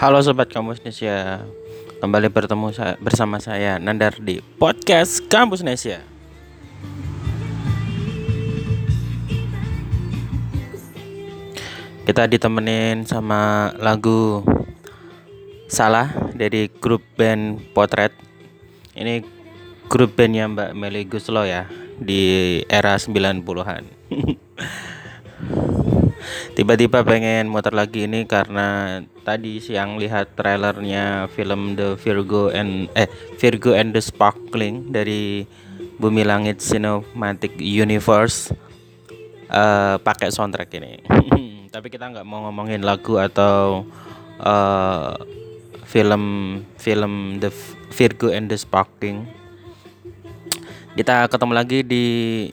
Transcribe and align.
Halo 0.00 0.16
Sobat 0.24 0.48
Kampus 0.48 0.80
Nesia. 0.80 1.44
Kembali 2.00 2.32
bertemu 2.32 2.72
bersama 3.04 3.36
saya 3.36 3.76
Nandar 3.76 4.16
di 4.16 4.40
Podcast 4.40 5.20
Kampus 5.28 5.60
Nesia. 5.60 6.00
Kita 12.08 12.24
ditemenin 12.24 13.04
sama 13.04 13.76
lagu 13.76 14.40
Salah 15.68 16.08
dari 16.32 16.72
grup 16.80 17.04
band 17.20 17.60
Potret. 17.76 18.16
Ini 18.96 19.20
grup 19.92 20.16
bandnya 20.16 20.48
Mbak 20.48 20.80
Meli 20.80 21.04
Guslo 21.04 21.44
ya 21.44 21.68
Di 22.00 22.64
era 22.72 22.96
90-an 22.96 23.84
tiba-tiba 26.54 27.02
pengen 27.06 27.48
muter 27.48 27.72
lagi 27.72 28.04
ini 28.04 28.26
karena 28.26 29.00
tadi 29.22 29.62
siang 29.62 30.00
lihat 30.00 30.34
trailernya 30.34 31.30
film 31.32 31.78
The 31.78 31.94
Virgo 32.00 32.50
and 32.50 32.90
eh 32.98 33.08
Virgo 33.38 33.76
and 33.76 33.94
the 33.94 34.02
Sparkling 34.02 34.90
dari 34.90 35.46
Bumi 36.00 36.24
Langit 36.24 36.64
Cinematic 36.64 37.60
Universe 37.60 38.52
uh, 39.50 40.00
pakai 40.00 40.32
soundtrack 40.32 40.70
ini. 40.80 41.02
Tapi 41.74 41.86
kita 41.92 42.10
nggak 42.10 42.26
mau 42.26 42.48
ngomongin 42.48 42.82
lagu 42.82 43.20
atau 43.20 43.86
uh, 44.40 45.14
film 45.84 46.24
film 46.78 47.38
The 47.42 47.52
Virgo 47.92 48.30
and 48.32 48.48
the 48.48 48.58
Sparkling. 48.58 49.26
Kita 50.94 51.30
ketemu 51.30 51.52
lagi 51.54 51.86
di 51.86 52.06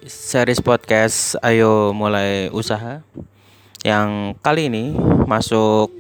series 0.06 0.62
podcast 0.62 1.42
Ayo 1.42 1.90
Mulai 1.90 2.54
Usaha 2.54 3.02
yang 3.86 4.34
kali 4.42 4.74
ini 4.74 4.96
masuk 5.26 5.94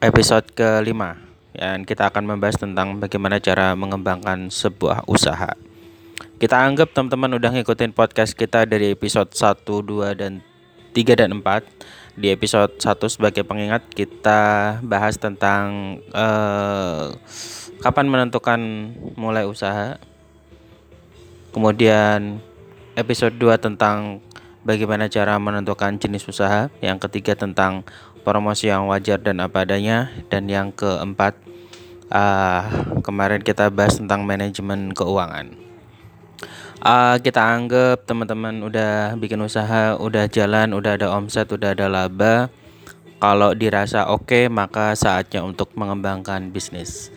episode 0.00 0.48
kelima 0.56 1.20
dan 1.52 1.84
kita 1.84 2.08
akan 2.08 2.24
membahas 2.24 2.56
tentang 2.56 2.96
bagaimana 2.96 3.36
cara 3.36 3.76
mengembangkan 3.76 4.48
sebuah 4.48 5.04
usaha. 5.04 5.52
Kita 6.42 6.58
anggap 6.58 6.90
teman-teman 6.90 7.38
udah 7.38 7.54
ngikutin 7.54 7.94
podcast 7.94 8.34
kita 8.34 8.66
dari 8.66 8.90
episode 8.90 9.30
1, 9.30 9.62
2 9.62 10.18
dan 10.18 10.42
3 10.90 11.14
dan 11.14 11.30
4. 11.38 12.18
Di 12.18 12.34
episode 12.34 12.76
1 12.82 13.08
sebagai 13.08 13.46
pengingat 13.46 13.86
kita 13.94 14.76
bahas 14.82 15.16
tentang 15.16 15.96
uh, 16.10 17.14
kapan 17.78 18.10
menentukan 18.10 18.58
mulai 19.14 19.46
usaha. 19.46 20.02
Kemudian 21.54 22.42
episode 22.98 23.38
2 23.38 23.56
tentang 23.62 24.18
bagaimana 24.62 25.10
cara 25.10 25.38
menentukan 25.38 25.98
jenis 25.98 26.26
usaha, 26.26 26.70
yang 26.82 26.98
ketiga 27.02 27.34
tentang 27.34 27.86
promosi 28.22 28.70
yang 28.70 28.86
wajar 28.86 29.18
dan 29.18 29.42
apa 29.42 29.66
adanya, 29.66 30.10
dan 30.30 30.46
yang 30.46 30.70
keempat 30.70 31.34
uh, 32.10 32.62
kemarin 33.02 33.42
kita 33.42 33.68
bahas 33.68 33.98
tentang 33.98 34.22
manajemen 34.22 34.94
keuangan. 34.94 35.58
Uh, 36.82 37.14
kita 37.22 37.38
anggap 37.38 38.02
teman-teman 38.10 38.58
udah 38.66 39.14
bikin 39.14 39.38
usaha, 39.38 39.94
udah 39.94 40.26
jalan, 40.26 40.74
udah 40.74 40.98
ada 40.98 41.14
omset, 41.14 41.46
udah 41.46 41.78
ada 41.78 41.86
laba. 41.86 42.50
Kalau 43.22 43.54
dirasa 43.54 44.10
oke, 44.10 44.26
okay, 44.26 44.44
maka 44.50 44.98
saatnya 44.98 45.46
untuk 45.46 45.70
mengembangkan 45.78 46.50
bisnis. 46.50 47.14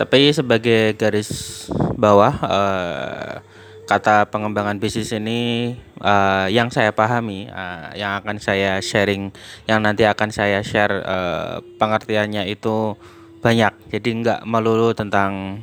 Tapi 0.00 0.32
sebagai 0.32 0.96
garis 0.96 1.68
bawah, 2.00 2.32
uh, 2.48 3.44
kata 3.84 4.32
pengembangan 4.32 4.80
bisnis 4.80 5.12
ini 5.12 5.72
uh, 6.00 6.48
yang 6.48 6.72
saya 6.72 6.90
pahami, 6.90 7.52
uh, 7.52 7.92
yang 7.92 8.16
akan 8.20 8.40
saya 8.40 8.80
sharing, 8.80 9.28
yang 9.68 9.84
nanti 9.84 10.08
akan 10.08 10.32
saya 10.32 10.64
share 10.64 11.04
uh, 11.04 11.60
pengertiannya 11.76 12.48
itu 12.48 12.96
banyak. 13.44 13.76
Jadi 13.92 14.08
nggak 14.24 14.40
melulu 14.48 14.96
tentang 14.96 15.60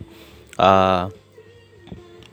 uh, 0.61 1.09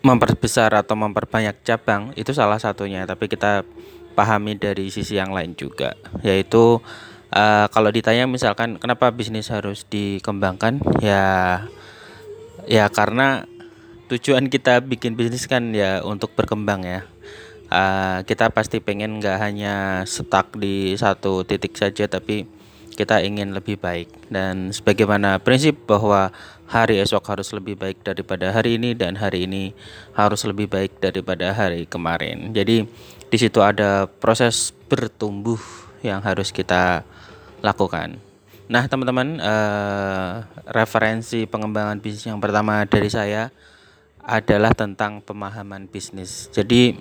memperbesar 0.05 0.77
atau 0.77 0.95
memperbanyak 0.95 1.65
cabang 1.65 2.13
itu 2.15 2.37
salah 2.37 2.61
satunya, 2.61 3.09
tapi 3.09 3.27
kita 3.27 3.65
pahami 4.13 4.61
dari 4.61 4.93
sisi 4.93 5.17
yang 5.17 5.33
lain 5.33 5.57
juga, 5.57 5.97
yaitu 6.21 6.85
uh, 7.33 7.67
kalau 7.73 7.89
ditanya 7.89 8.29
misalkan 8.29 8.77
kenapa 8.77 9.09
bisnis 9.09 9.49
harus 9.49 9.89
dikembangkan, 9.89 10.85
ya 11.01 11.65
ya 12.69 12.87
karena 12.93 13.49
tujuan 14.09 14.49
kita 14.49 14.81
bikin 14.81 15.15
bisnis 15.15 15.45
kan 15.45 15.71
ya 15.77 16.01
untuk 16.03 16.33
berkembang 16.33 16.83
ya. 16.85 17.01
Uh, 17.69 18.25
kita 18.25 18.49
pasti 18.49 18.81
pengen 18.81 19.21
nggak 19.21 19.37
hanya 19.37 20.03
stuck 20.09 20.57
di 20.57 20.97
satu 20.97 21.45
titik 21.45 21.77
saja 21.77 22.09
tapi 22.09 22.49
kita 22.97 23.21
ingin 23.23 23.53
lebih 23.53 23.77
baik. 23.77 24.09
Dan 24.33 24.73
sebagaimana 24.73 25.39
prinsip 25.39 25.77
bahwa 25.85 26.33
hari 26.67 26.99
esok 26.99 27.23
harus 27.29 27.53
lebih 27.55 27.77
baik 27.77 28.03
daripada 28.03 28.51
hari 28.51 28.81
ini 28.81 28.97
dan 28.97 29.15
hari 29.21 29.45
ini 29.47 29.77
harus 30.17 30.43
lebih 30.49 30.67
baik 30.67 30.99
daripada 30.99 31.53
hari 31.53 31.85
kemarin. 31.85 32.51
Jadi 32.57 32.89
di 33.29 33.37
situ 33.39 33.61
ada 33.61 34.09
proses 34.09 34.73
bertumbuh 34.89 35.61
yang 36.01 36.25
harus 36.25 36.51
kita 36.51 37.05
lakukan. 37.61 38.17
Nah 38.69 38.85
teman-teman 38.85 39.41
uh, 39.41 40.45
referensi 40.69 41.49
pengembangan 41.49 42.01
bisnis 42.01 42.29
yang 42.29 42.41
pertama 42.41 42.85
dari 42.85 43.09
saya 43.09 43.49
adalah 44.29 44.77
tentang 44.77 45.25
pemahaman 45.25 45.89
bisnis. 45.89 46.53
Jadi 46.53 47.01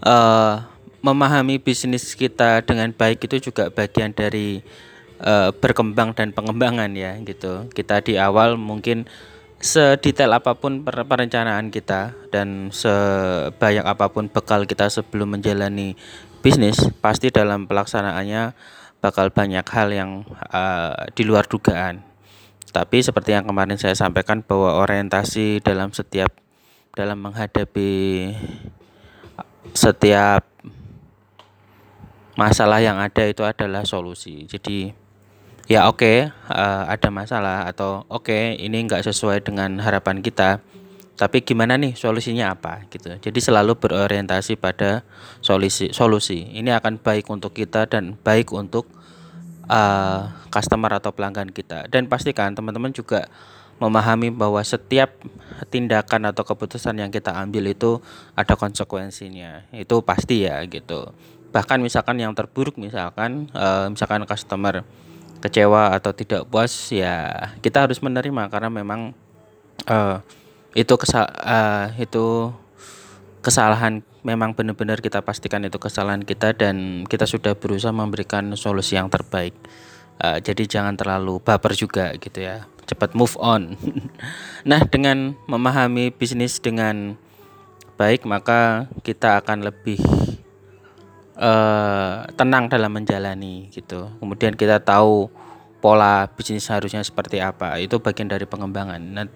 uh, 0.00 0.64
memahami 1.04 1.60
bisnis 1.60 2.16
kita 2.16 2.64
dengan 2.64 2.88
baik 2.96 3.28
itu 3.28 3.52
juga 3.52 3.68
bagian 3.68 4.16
dari 4.16 4.64
uh, 5.20 5.52
berkembang 5.52 6.16
dan 6.16 6.32
pengembangan 6.32 6.90
ya 6.96 7.20
gitu. 7.20 7.68
Kita 7.76 8.00
di 8.00 8.16
awal 8.16 8.56
mungkin 8.56 9.04
sedetail 9.62 10.34
apa 10.34 10.58
pun 10.58 10.82
perencanaan 10.82 11.70
kita 11.70 12.16
dan 12.34 12.74
sebanyak 12.74 13.86
apa 13.86 14.10
pun 14.10 14.26
bekal 14.26 14.66
kita 14.66 14.90
sebelum 14.90 15.38
menjalani 15.38 15.94
bisnis, 16.42 16.90
pasti 16.98 17.30
dalam 17.30 17.70
pelaksanaannya 17.70 18.58
bakal 18.98 19.30
banyak 19.30 19.62
hal 19.62 19.88
yang 19.94 20.10
uh, 20.50 21.06
di 21.14 21.22
luar 21.22 21.46
dugaan 21.46 22.11
tapi 22.72 23.04
seperti 23.04 23.36
yang 23.36 23.44
kemarin 23.44 23.76
saya 23.76 23.92
sampaikan 23.92 24.40
bahwa 24.40 24.80
orientasi 24.80 25.60
dalam 25.60 25.92
setiap 25.92 26.32
dalam 26.96 27.20
menghadapi 27.20 28.32
setiap 29.76 30.44
masalah 32.36 32.80
yang 32.80 32.96
ada 32.96 33.28
itu 33.28 33.44
adalah 33.44 33.84
solusi. 33.84 34.48
Jadi 34.48 34.92
ya 35.68 35.88
oke 35.88 36.00
okay, 36.00 36.16
uh, 36.48 36.56
eh, 36.88 36.96
ada 36.96 37.08
masalah 37.12 37.68
atau 37.68 38.08
oke 38.08 38.28
okay, 38.28 38.56
ini 38.56 38.88
nggak 38.88 39.04
sesuai 39.04 39.44
dengan 39.44 39.76
harapan 39.80 40.24
kita. 40.24 40.64
Tapi 41.12 41.44
gimana 41.44 41.76
nih 41.76 41.92
solusinya 41.92 42.56
apa 42.56 42.88
gitu. 42.88 43.12
Jadi 43.20 43.38
selalu 43.38 43.76
berorientasi 43.76 44.56
pada 44.56 45.04
solusi 45.44 45.92
solusi. 45.92 46.48
Ini 46.56 46.72
akan 46.80 46.98
baik 47.04 47.28
untuk 47.28 47.52
kita 47.52 47.84
dan 47.84 48.16
baik 48.24 48.50
untuk 48.56 48.88
uh, 49.66 50.32
customer 50.48 50.98
atau 50.98 51.10
pelanggan 51.14 51.50
kita. 51.50 51.86
Dan 51.90 52.06
pastikan 52.06 52.54
teman-teman 52.54 52.90
juga 52.90 53.28
memahami 53.82 54.30
bahwa 54.30 54.62
setiap 54.62 55.10
tindakan 55.70 56.30
atau 56.30 56.46
keputusan 56.46 57.02
yang 57.02 57.10
kita 57.10 57.34
ambil 57.34 57.66
itu 57.66 57.98
ada 58.38 58.54
konsekuensinya. 58.54 59.66
Itu 59.74 60.06
pasti 60.06 60.46
ya 60.46 60.62
gitu. 60.70 61.10
Bahkan 61.52 61.82
misalkan 61.82 62.16
yang 62.22 62.32
terburuk 62.32 62.78
misalkan 62.78 63.50
uh, 63.52 63.90
misalkan 63.90 64.24
customer 64.24 64.86
kecewa 65.42 65.90
atau 65.98 66.14
tidak 66.14 66.46
puas 66.46 66.70
ya 66.94 67.50
kita 67.58 67.82
harus 67.82 67.98
menerima 67.98 68.46
karena 68.46 68.70
memang 68.70 69.10
uh, 69.90 70.22
itu 70.72 70.94
kesal 70.94 71.26
uh, 71.26 71.90
itu 71.98 72.54
kesalahan 73.42 74.06
memang 74.22 74.54
benar-benar 74.54 75.02
kita 75.02 75.20
pastikan 75.20 75.66
itu 75.66 75.76
kesalahan 75.76 76.22
kita 76.22 76.54
dan 76.54 77.02
kita 77.10 77.26
sudah 77.26 77.58
berusaha 77.58 77.90
memberikan 77.90 78.54
solusi 78.54 78.94
yang 78.94 79.10
terbaik. 79.10 79.52
Uh, 80.22 80.38
jadi 80.38 80.62
jangan 80.64 80.94
terlalu 80.94 81.42
baper 81.42 81.74
juga 81.74 82.14
gitu 82.16 82.38
ya. 82.38 82.70
Cepat 82.86 83.18
move 83.18 83.34
on. 83.42 83.74
nah, 84.70 84.80
dengan 84.86 85.34
memahami 85.50 86.14
bisnis 86.14 86.62
dengan 86.62 87.18
baik 87.98 88.22
maka 88.24 88.86
kita 89.02 89.42
akan 89.42 89.66
lebih 89.66 89.98
uh, 91.34 92.22
tenang 92.38 92.70
dalam 92.70 92.94
menjalani 92.94 93.68
gitu. 93.74 94.06
Kemudian 94.22 94.54
kita 94.54 94.78
tahu 94.78 95.41
pola 95.82 96.30
bisnis 96.30 96.70
harusnya 96.70 97.02
seperti 97.02 97.42
apa. 97.42 97.74
Itu 97.82 97.98
bagian 97.98 98.30
dari 98.30 98.46
pengembangan. 98.46 99.02
Nah, 99.02 99.26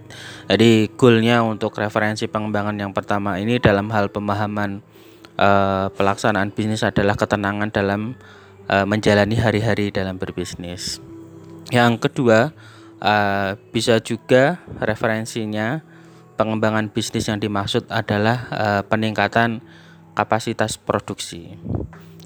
jadi 0.46 0.86
goalnya 0.94 1.42
untuk 1.42 1.74
referensi 1.74 2.30
pengembangan 2.30 2.78
yang 2.78 2.94
pertama 2.94 3.42
ini 3.42 3.58
dalam 3.58 3.90
hal 3.90 4.14
pemahaman 4.14 4.80
uh, 5.36 5.90
pelaksanaan 5.90 6.54
bisnis 6.54 6.86
adalah 6.86 7.18
ketenangan 7.18 7.74
dalam 7.74 8.14
uh, 8.70 8.86
menjalani 8.86 9.34
hari-hari 9.34 9.90
dalam 9.90 10.22
berbisnis. 10.22 11.02
Yang 11.74 12.06
kedua 12.06 12.54
uh, 13.02 13.58
bisa 13.74 13.98
juga 13.98 14.62
referensinya 14.78 15.82
pengembangan 16.38 16.94
bisnis 16.94 17.26
yang 17.26 17.42
dimaksud 17.42 17.90
adalah 17.90 18.46
uh, 18.54 18.82
peningkatan 18.86 19.66
kapasitas 20.14 20.78
produksi. 20.78 21.58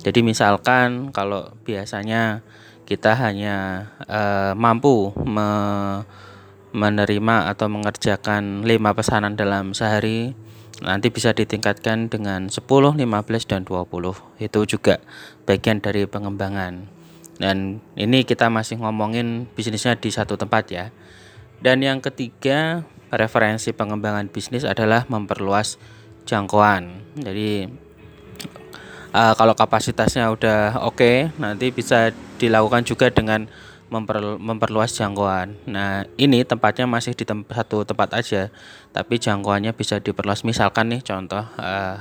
Jadi 0.01 0.21
misalkan 0.25 1.13
kalau 1.13 1.53
biasanya 1.65 2.41
kita 2.91 3.15
hanya 3.15 3.87
uh, 4.11 4.51
mampu 4.59 5.15
me 5.23 5.49
menerima 6.75 7.51
atau 7.51 7.67
mengerjakan 7.71 8.67
lima 8.67 8.95
pesanan 8.95 9.35
dalam 9.35 9.75
sehari 9.75 10.35
nanti 10.83 11.11
bisa 11.11 11.35
ditingkatkan 11.35 12.11
dengan 12.11 12.47
10, 12.47 12.63
15 12.63 12.99
dan 13.47 13.63
20. 13.67 13.91
Itu 14.39 14.61
juga 14.67 14.99
bagian 15.47 15.83
dari 15.83 16.07
pengembangan. 16.07 16.87
Dan 17.43 17.83
ini 17.99 18.23
kita 18.23 18.49
masih 18.49 18.79
ngomongin 18.81 19.51
bisnisnya 19.51 19.99
di 19.99 20.15
satu 20.15 20.39
tempat 20.39 20.65
ya. 20.71 20.85
Dan 21.61 21.85
yang 21.85 21.99
ketiga, 22.01 22.87
referensi 23.13 23.75
pengembangan 23.75 24.31
bisnis 24.31 24.65
adalah 24.65 25.05
memperluas 25.11 25.77
jangkauan. 26.25 27.03
Jadi 27.19 27.69
uh, 29.15 29.35
kalau 29.35 29.55
kapasitasnya 29.55 30.31
udah 30.31 30.83
oke, 30.87 30.99
okay, 30.99 31.17
nanti 31.39 31.71
bisa 31.71 32.15
dilakukan 32.39 32.87
juga 32.87 33.11
dengan 33.11 33.47
memper, 33.91 34.39
memperluas 34.39 34.95
jangkauan. 34.95 35.59
Nah, 35.67 36.07
ini 36.15 36.47
tempatnya 36.47 36.87
masih 36.87 37.13
di 37.13 37.27
tem 37.27 37.43
satu 37.51 37.83
tempat 37.83 38.15
aja, 38.15 38.49
tapi 38.95 39.19
jangkauannya 39.19 39.75
bisa 39.75 39.99
diperluas. 39.99 40.47
Misalkan 40.47 40.95
nih 40.95 41.03
contoh 41.03 41.43
uh, 41.43 41.97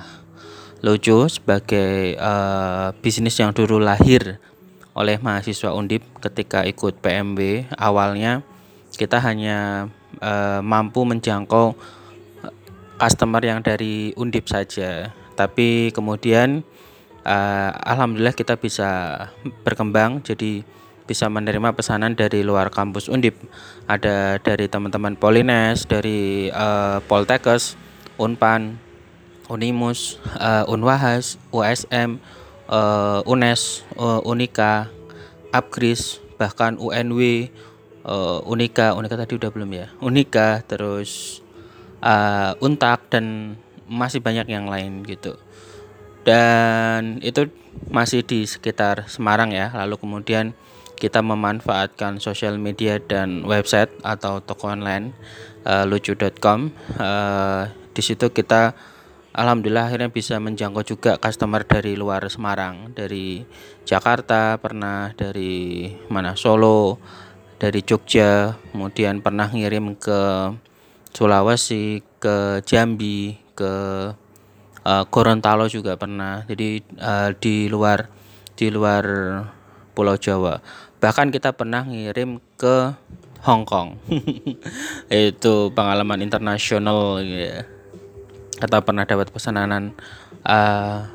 lucu 0.85 1.27
sebagai 1.27 2.15
uh, 2.15 2.95
bisnis 3.03 3.35
yang 3.35 3.51
dulu 3.51 3.81
lahir 3.81 4.39
oleh 4.95 5.17
mahasiswa 5.19 5.75
Undip 5.75 6.03
ketika 6.19 6.63
ikut 6.67 6.99
PMB 6.99 7.71
awalnya 7.79 8.43
kita 8.95 9.21
hanya 9.21 9.87
uh, 10.19 10.59
mampu 10.59 11.07
menjangkau 11.07 11.75
customer 12.99 13.39
yang 13.39 13.63
dari 13.63 14.11
Undip 14.19 14.51
saja. 14.51 15.15
Tapi 15.39 15.95
kemudian 15.95 16.67
uh, 17.29 17.71
alhamdulillah 17.85 18.33
kita 18.33 18.57
bisa 18.57 18.89
berkembang 19.61 20.25
jadi 20.25 20.65
bisa 21.09 21.25
menerima 21.25 21.73
pesanan 21.73 22.13
dari 22.13 22.45
luar 22.45 22.69
kampus 22.69 23.09
Undip. 23.09 23.33
Ada 23.89 24.37
dari 24.37 24.69
teman-teman 24.69 25.17
Polines, 25.17 25.89
dari 25.89 26.53
uh, 26.53 27.01
Poltekkes, 27.09 27.73
Unpan, 28.21 28.77
Unimus, 29.49 30.21
uh, 30.37 30.69
Unwahas, 30.69 31.41
USM, 31.49 32.21
uh, 32.69 33.25
UNES, 33.25 33.81
uh, 33.97 34.21
Unika, 34.21 34.93
Apkris, 35.49 36.21
bahkan 36.37 36.77
UNW, 36.77 37.49
uh, 38.05 38.45
Unika, 38.45 38.93
Unika 38.93 39.17
tadi 39.17 39.33
udah 39.33 39.49
belum 39.49 39.69
ya? 39.73 39.89
Unika, 40.05 40.61
terus 40.69 41.41
uh, 42.05 42.53
Untak 42.61 43.09
dan 43.09 43.57
masih 43.89 44.21
banyak 44.21 44.45
yang 44.45 44.69
lain 44.69 45.01
gitu. 45.09 45.41
Dan 46.29 47.17
itu 47.25 47.49
masih 47.89 48.21
di 48.21 48.45
sekitar 48.45 49.09
Semarang 49.09 49.49
ya. 49.49 49.73
Lalu 49.73 49.97
kemudian 49.97 50.53
kita 50.99 51.25
memanfaatkan 51.25 52.21
sosial 52.21 52.59
media 52.61 52.99
dan 53.01 53.47
website 53.47 53.89
atau 54.03 54.43
toko 54.43 54.69
online 54.69 55.15
uh, 55.63 55.87
lucu.com 55.87 56.75
uh, 56.99 57.71
di 57.95 58.01
situ 58.03 58.29
kita 58.35 58.75
alhamdulillah 59.31 59.87
akhirnya 59.87 60.11
bisa 60.11 60.35
menjangkau 60.43 60.83
juga 60.83 61.15
customer 61.15 61.63
dari 61.63 61.95
luar 61.95 62.27
Semarang 62.27 62.91
dari 62.91 63.47
Jakarta 63.87 64.59
pernah 64.59 65.15
dari 65.15 65.87
mana 66.11 66.35
Solo 66.35 66.99
dari 67.55 67.79
Jogja 67.79 68.59
kemudian 68.75 69.23
pernah 69.23 69.47
ngirim 69.47 69.95
ke 69.95 70.51
Sulawesi 71.15 72.03
ke 72.19 72.59
Jambi 72.67 73.39
ke 73.55 73.71
uh, 74.89 75.03
Gorontalo 75.05 75.69
juga 75.69 75.93
pernah. 75.93 76.41
Jadi 76.49 76.81
uh, 76.97 77.29
di 77.37 77.69
luar 77.69 78.09
di 78.57 78.73
luar 78.73 79.03
Pulau 79.93 80.17
Jawa. 80.17 80.57
Bahkan 80.99 81.29
kita 81.29 81.53
pernah 81.53 81.85
ngirim 81.85 82.41
ke 82.57 82.97
Hong 83.45 83.63
Kong. 83.63 84.01
Itu 85.07 85.71
pengalaman 85.71 86.25
internasional 86.25 87.21
ya. 87.23 87.63
Atau 88.59 88.83
pernah 88.83 89.07
dapat 89.07 89.31
pesanan 89.31 89.95
uh, 90.43 91.07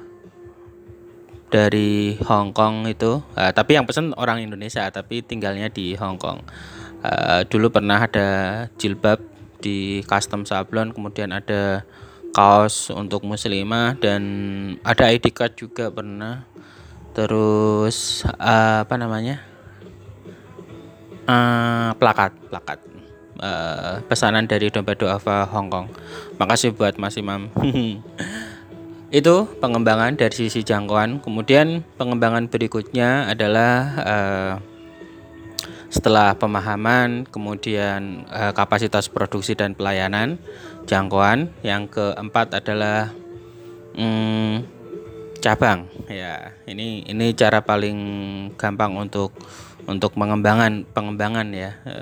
dari 1.52 2.16
Hong 2.24 2.56
Kong 2.56 2.88
itu. 2.88 3.20
Uh, 3.36 3.52
tapi 3.52 3.76
yang 3.76 3.84
pesan 3.84 4.16
orang 4.16 4.40
Indonesia 4.40 4.88
tapi 4.88 5.20
tinggalnya 5.20 5.68
di 5.68 5.92
Hong 6.00 6.16
Kong. 6.16 6.40
Uh, 7.04 7.44
dulu 7.52 7.68
pernah 7.68 8.00
ada 8.00 8.28
jilbab 8.80 9.20
di 9.60 10.00
custom 10.08 10.48
sablon 10.48 10.96
kemudian 10.96 11.36
ada 11.36 11.84
kaos 12.34 12.90
untuk 12.90 13.22
muslimah 13.22 13.94
dan 13.94 14.22
ada 14.82 15.06
ID 15.14 15.30
card 15.30 15.54
juga 15.54 15.86
pernah. 15.94 16.42
Terus 17.14 18.26
uh, 18.26 18.82
apa 18.82 18.94
namanya? 18.98 19.38
Uh, 21.30 21.94
plakat 21.96 22.34
plakat. 22.50 22.82
Uh, 23.38 24.02
pesanan 24.10 24.50
dari 24.50 24.66
dompet 24.74 24.98
doava 24.98 25.46
Hong 25.46 25.70
Kong. 25.70 25.86
Makasih 26.42 26.74
buat 26.74 26.98
Mas 26.98 27.14
Imam. 27.14 27.46
Itu 29.14 29.46
pengembangan 29.62 30.18
dari 30.18 30.34
sisi 30.34 30.66
jangkauan. 30.66 31.22
Kemudian 31.22 31.86
pengembangan 31.94 32.50
berikutnya 32.50 33.30
adalah 33.30 33.74
uh, 34.02 34.54
setelah 35.94 36.34
pemahaman 36.34 37.22
kemudian 37.30 38.26
uh, 38.26 38.50
kapasitas 38.50 39.06
produksi 39.06 39.54
dan 39.54 39.78
pelayanan 39.78 40.42
jangkauan 40.84 41.52
yang 41.64 41.88
keempat 41.88 42.60
adalah 42.60 43.12
hmm, 43.96 44.64
cabang 45.40 45.88
ya 46.08 46.56
ini 46.64 47.04
ini 47.04 47.36
cara 47.36 47.60
paling 47.60 47.98
gampang 48.56 48.96
untuk 48.96 49.36
untuk 49.86 50.16
pengembangan 50.16 50.88
pengembangan 50.92 51.46
ya. 51.52 51.76
E, 51.84 51.96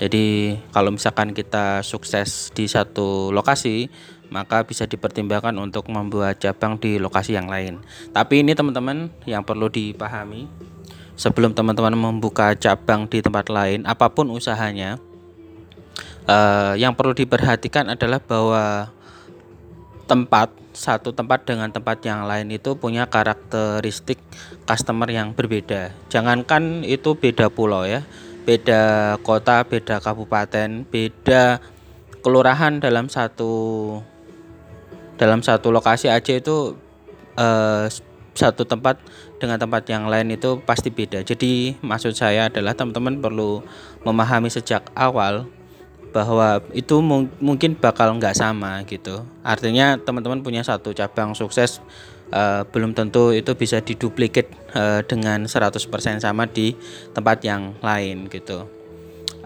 jadi 0.00 0.56
kalau 0.70 0.94
misalkan 0.94 1.34
kita 1.34 1.82
sukses 1.82 2.54
di 2.54 2.70
satu 2.70 3.34
lokasi, 3.34 3.90
maka 4.30 4.64
bisa 4.64 4.86
dipertimbangkan 4.86 5.54
untuk 5.58 5.90
membuat 5.90 6.38
cabang 6.38 6.78
di 6.78 6.96
lokasi 6.96 7.34
yang 7.34 7.50
lain. 7.50 7.82
Tapi 8.14 8.46
ini 8.46 8.54
teman-teman 8.54 9.10
yang 9.26 9.42
perlu 9.42 9.68
dipahami 9.68 10.46
sebelum 11.18 11.52
teman-teman 11.52 11.92
membuka 11.98 12.54
cabang 12.56 13.04
di 13.10 13.20
tempat 13.20 13.52
lain, 13.52 13.84
apa 13.84 14.08
pun 14.08 14.30
usahanya, 14.32 14.96
eh, 16.26 16.74
yang 16.80 16.92
perlu 16.96 17.16
diperhatikan 17.16 17.92
adalah 17.92 18.20
bahwa 18.20 18.90
tempat 20.10 20.50
satu 20.74 21.14
tempat 21.14 21.46
dengan 21.46 21.70
tempat 21.70 22.02
yang 22.02 22.26
lain 22.26 22.50
itu 22.50 22.74
punya 22.74 23.06
karakteristik 23.06 24.18
customer 24.66 25.06
yang 25.10 25.34
berbeda. 25.34 25.94
Jangankan 26.10 26.82
itu 26.82 27.14
beda 27.14 27.50
pulau 27.50 27.86
ya, 27.86 28.02
beda 28.42 29.14
kota, 29.22 29.62
beda 29.66 30.02
kabupaten, 30.02 30.86
beda 30.88 31.62
kelurahan 32.20 32.82
dalam 32.82 33.06
satu 33.06 33.52
dalam 35.20 35.44
satu 35.44 35.68
lokasi 35.68 36.08
aja 36.08 36.32
itu 36.32 36.74
eh, 37.36 37.86
satu 38.34 38.64
tempat 38.64 38.96
dengan 39.36 39.58
tempat 39.58 39.84
yang 39.90 40.06
lain 40.08 40.32
itu 40.32 40.62
pasti 40.64 40.88
beda. 40.88 41.20
Jadi 41.26 41.76
maksud 41.82 42.16
saya 42.16 42.48
adalah 42.48 42.72
teman-teman 42.72 43.18
perlu 43.20 43.60
memahami 44.06 44.48
sejak 44.48 44.88
awal 44.96 45.50
bahwa 46.10 46.62
itu 46.74 46.98
mung 46.98 47.30
mungkin 47.38 47.78
bakal 47.78 48.14
nggak 48.18 48.36
sama 48.36 48.82
gitu. 48.86 49.22
Artinya 49.42 49.98
teman-teman 49.98 50.42
punya 50.42 50.62
satu 50.66 50.90
cabang 50.90 51.34
sukses 51.38 51.80
uh, 52.34 52.66
belum 52.70 52.94
tentu 52.94 53.34
itu 53.34 53.54
bisa 53.54 53.82
diduplikat 53.82 54.50
uh, 54.74 55.00
dengan 55.06 55.46
100% 55.46 55.78
sama 56.22 56.46
di 56.50 56.74
tempat 57.14 57.42
yang 57.46 57.74
lain 57.82 58.30
gitu. 58.30 58.66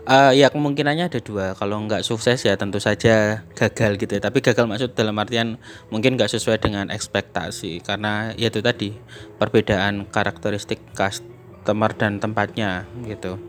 Uh, 0.05 0.37
ya 0.37 0.53
kemungkinannya 0.53 1.09
ada 1.09 1.17
dua 1.17 1.57
kalau 1.57 1.81
nggak 1.81 2.05
sukses 2.05 2.37
ya 2.45 2.61
tentu 2.61 2.77
saja 2.77 3.41
gagal 3.57 3.97
gitu 3.97 4.13
ya. 4.13 4.21
tapi 4.21 4.45
gagal 4.45 4.69
maksud 4.69 4.93
dalam 4.93 5.17
artian 5.17 5.57
mungkin 5.89 6.21
nggak 6.21 6.29
sesuai 6.29 6.61
dengan 6.61 6.93
ekspektasi 6.93 7.81
karena 7.81 8.37
ya 8.37 8.53
itu 8.53 8.61
tadi 8.61 8.93
perbedaan 9.41 10.05
karakteristik 10.13 10.77
customer 10.93 11.97
dan 11.97 12.21
tempatnya 12.21 12.85
gitu 13.09 13.41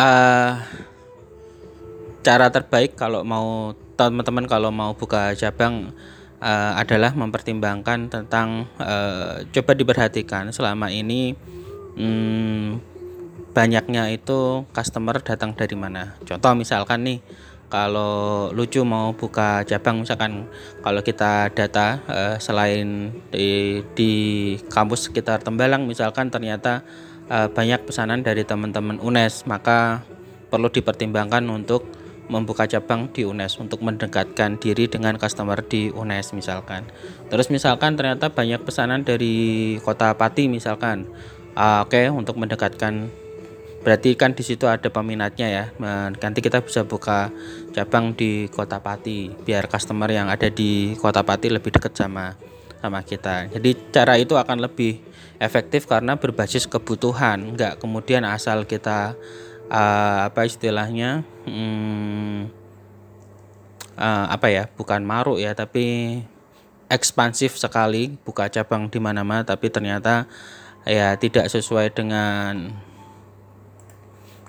uh, 0.00 0.64
cara 2.22 2.48
terbaik 2.48 2.94
kalau 2.94 3.26
mau 3.26 3.74
teman-teman 3.98 4.46
kalau 4.46 4.70
mau 4.70 4.94
buka 4.94 5.34
cabang 5.34 5.90
uh, 6.42 6.72
adalah 6.78 7.14
mempertimbangkan 7.14 8.10
tentang 8.10 8.66
uh, 8.78 9.42
coba 9.50 9.72
diperhatikan 9.74 10.50
selama 10.50 10.90
ini 10.90 11.34
hmm, 11.98 12.82
banyaknya 13.52 14.10
itu 14.14 14.64
customer 14.72 15.20
datang 15.20 15.52
dari 15.52 15.76
mana. 15.76 16.16
Contoh 16.24 16.54
misalkan 16.56 17.04
nih 17.04 17.18
kalau 17.72 18.52
lucu 18.52 18.84
mau 18.84 19.16
buka 19.16 19.64
cabang 19.64 20.04
misalkan 20.04 20.44
kalau 20.84 21.00
kita 21.00 21.48
data 21.56 22.04
uh, 22.04 22.36
selain 22.36 23.16
di, 23.32 23.80
di 23.96 24.12
kampus 24.68 25.08
sekitar 25.08 25.40
Tembalang 25.40 25.88
misalkan 25.88 26.28
ternyata 26.28 26.84
uh, 27.32 27.48
banyak 27.48 27.80
pesanan 27.88 28.20
dari 28.20 28.44
teman-teman 28.44 29.00
UNES 29.00 29.48
maka 29.48 30.04
perlu 30.52 30.68
dipertimbangkan 30.68 31.48
untuk 31.48 32.01
membuka 32.32 32.64
cabang 32.64 33.12
di 33.12 33.28
UNES 33.28 33.60
untuk 33.60 33.84
mendekatkan 33.84 34.56
diri 34.56 34.88
dengan 34.88 35.20
customer 35.20 35.60
di 35.60 35.92
UNES 35.92 36.32
misalkan. 36.32 36.88
Terus 37.28 37.52
misalkan 37.52 38.00
ternyata 38.00 38.32
banyak 38.32 38.64
pesanan 38.64 39.04
dari 39.04 39.76
kota 39.84 40.16
Pati 40.16 40.48
misalkan. 40.48 41.04
Uh, 41.52 41.84
Oke, 41.84 42.00
okay, 42.00 42.06
untuk 42.08 42.40
mendekatkan 42.40 43.12
berarti 43.84 44.16
kan 44.16 44.32
di 44.32 44.40
situ 44.40 44.64
ada 44.64 44.88
peminatnya 44.88 45.48
ya. 45.52 45.64
Nanti 46.16 46.40
kita 46.40 46.64
bisa 46.64 46.88
buka 46.88 47.28
cabang 47.76 48.16
di 48.16 48.48
kota 48.48 48.80
Pati 48.80 49.44
biar 49.44 49.68
customer 49.68 50.08
yang 50.08 50.32
ada 50.32 50.48
di 50.48 50.96
kota 50.96 51.20
Pati 51.20 51.52
lebih 51.52 51.76
dekat 51.76 51.92
sama 51.92 52.32
sama 52.80 53.04
kita. 53.04 53.52
Jadi 53.52 53.92
cara 53.92 54.16
itu 54.16 54.34
akan 54.34 54.64
lebih 54.64 54.98
efektif 55.42 55.90
karena 55.90 56.14
berbasis 56.14 56.70
kebutuhan, 56.70 57.58
nggak 57.58 57.82
kemudian 57.82 58.22
asal 58.22 58.62
kita 58.62 59.18
uh, 59.72 60.28
apa 60.28 60.44
istilahnya? 60.44 61.24
Hmm, 61.48 62.52
uh, 63.96 64.26
apa 64.28 64.52
ya? 64.52 64.68
Bukan 64.68 65.00
maruk 65.02 65.40
ya 65.40 65.56
tapi 65.56 66.20
ekspansif 66.92 67.56
sekali 67.56 68.20
buka 68.20 68.52
cabang 68.52 68.92
di 68.92 69.00
mana-mana 69.00 69.48
tapi 69.48 69.72
ternyata 69.72 70.28
ya 70.84 71.16
tidak 71.16 71.48
sesuai 71.48 71.88
dengan 71.96 72.76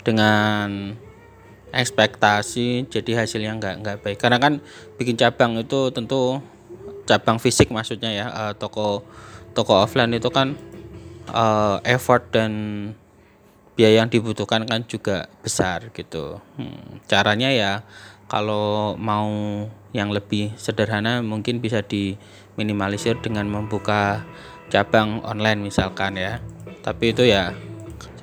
dengan 0.03 0.91
ekspektasi 1.71 2.91
jadi 2.91 3.23
hasilnya 3.23 3.55
nggak 3.57 3.75
nggak 3.81 3.97
baik. 4.03 4.17
Karena 4.19 4.37
kan 4.37 4.59
bikin 4.99 5.15
cabang 5.15 5.55
itu 5.57 5.89
tentu 5.95 6.43
cabang 7.07 7.39
fisik 7.39 7.71
maksudnya 7.71 8.11
ya 8.11 8.25
uh, 8.29 8.53
toko 8.55 9.07
toko 9.55 9.83
offline 9.83 10.11
itu 10.15 10.27
kan 10.31 10.55
uh, 11.31 11.79
effort 11.87 12.27
dan 12.31 12.51
biaya 13.73 14.05
yang 14.05 14.09
dibutuhkan 14.09 14.65
kan 14.69 14.85
juga 14.85 15.29
besar 15.41 15.89
gitu. 15.93 16.37
Hmm, 16.57 17.01
caranya 17.09 17.49
ya 17.49 17.71
kalau 18.29 18.93
mau 18.97 19.29
yang 19.93 20.09
lebih 20.09 20.53
sederhana 20.57 21.21
mungkin 21.21 21.61
bisa 21.61 21.85
diminimalisir 21.85 23.21
dengan 23.21 23.45
membuka 23.49 24.25
cabang 24.69 25.21
online 25.25 25.61
misalkan 25.61 26.17
ya. 26.17 26.41
Tapi 26.81 27.13
itu 27.13 27.25
ya 27.25 27.53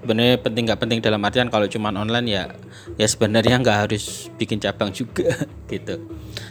sebenarnya 0.00 0.40
penting 0.40 0.64
nggak 0.66 0.80
penting 0.80 0.98
dalam 1.04 1.20
artian 1.22 1.52
kalau 1.52 1.68
cuma 1.68 1.92
online 1.92 2.26
ya 2.26 2.44
ya 2.96 3.06
sebenarnya 3.06 3.60
nggak 3.60 3.78
harus 3.86 4.32
bikin 4.40 4.58
cabang 4.58 4.90
juga 4.90 5.46
gitu. 5.72 5.98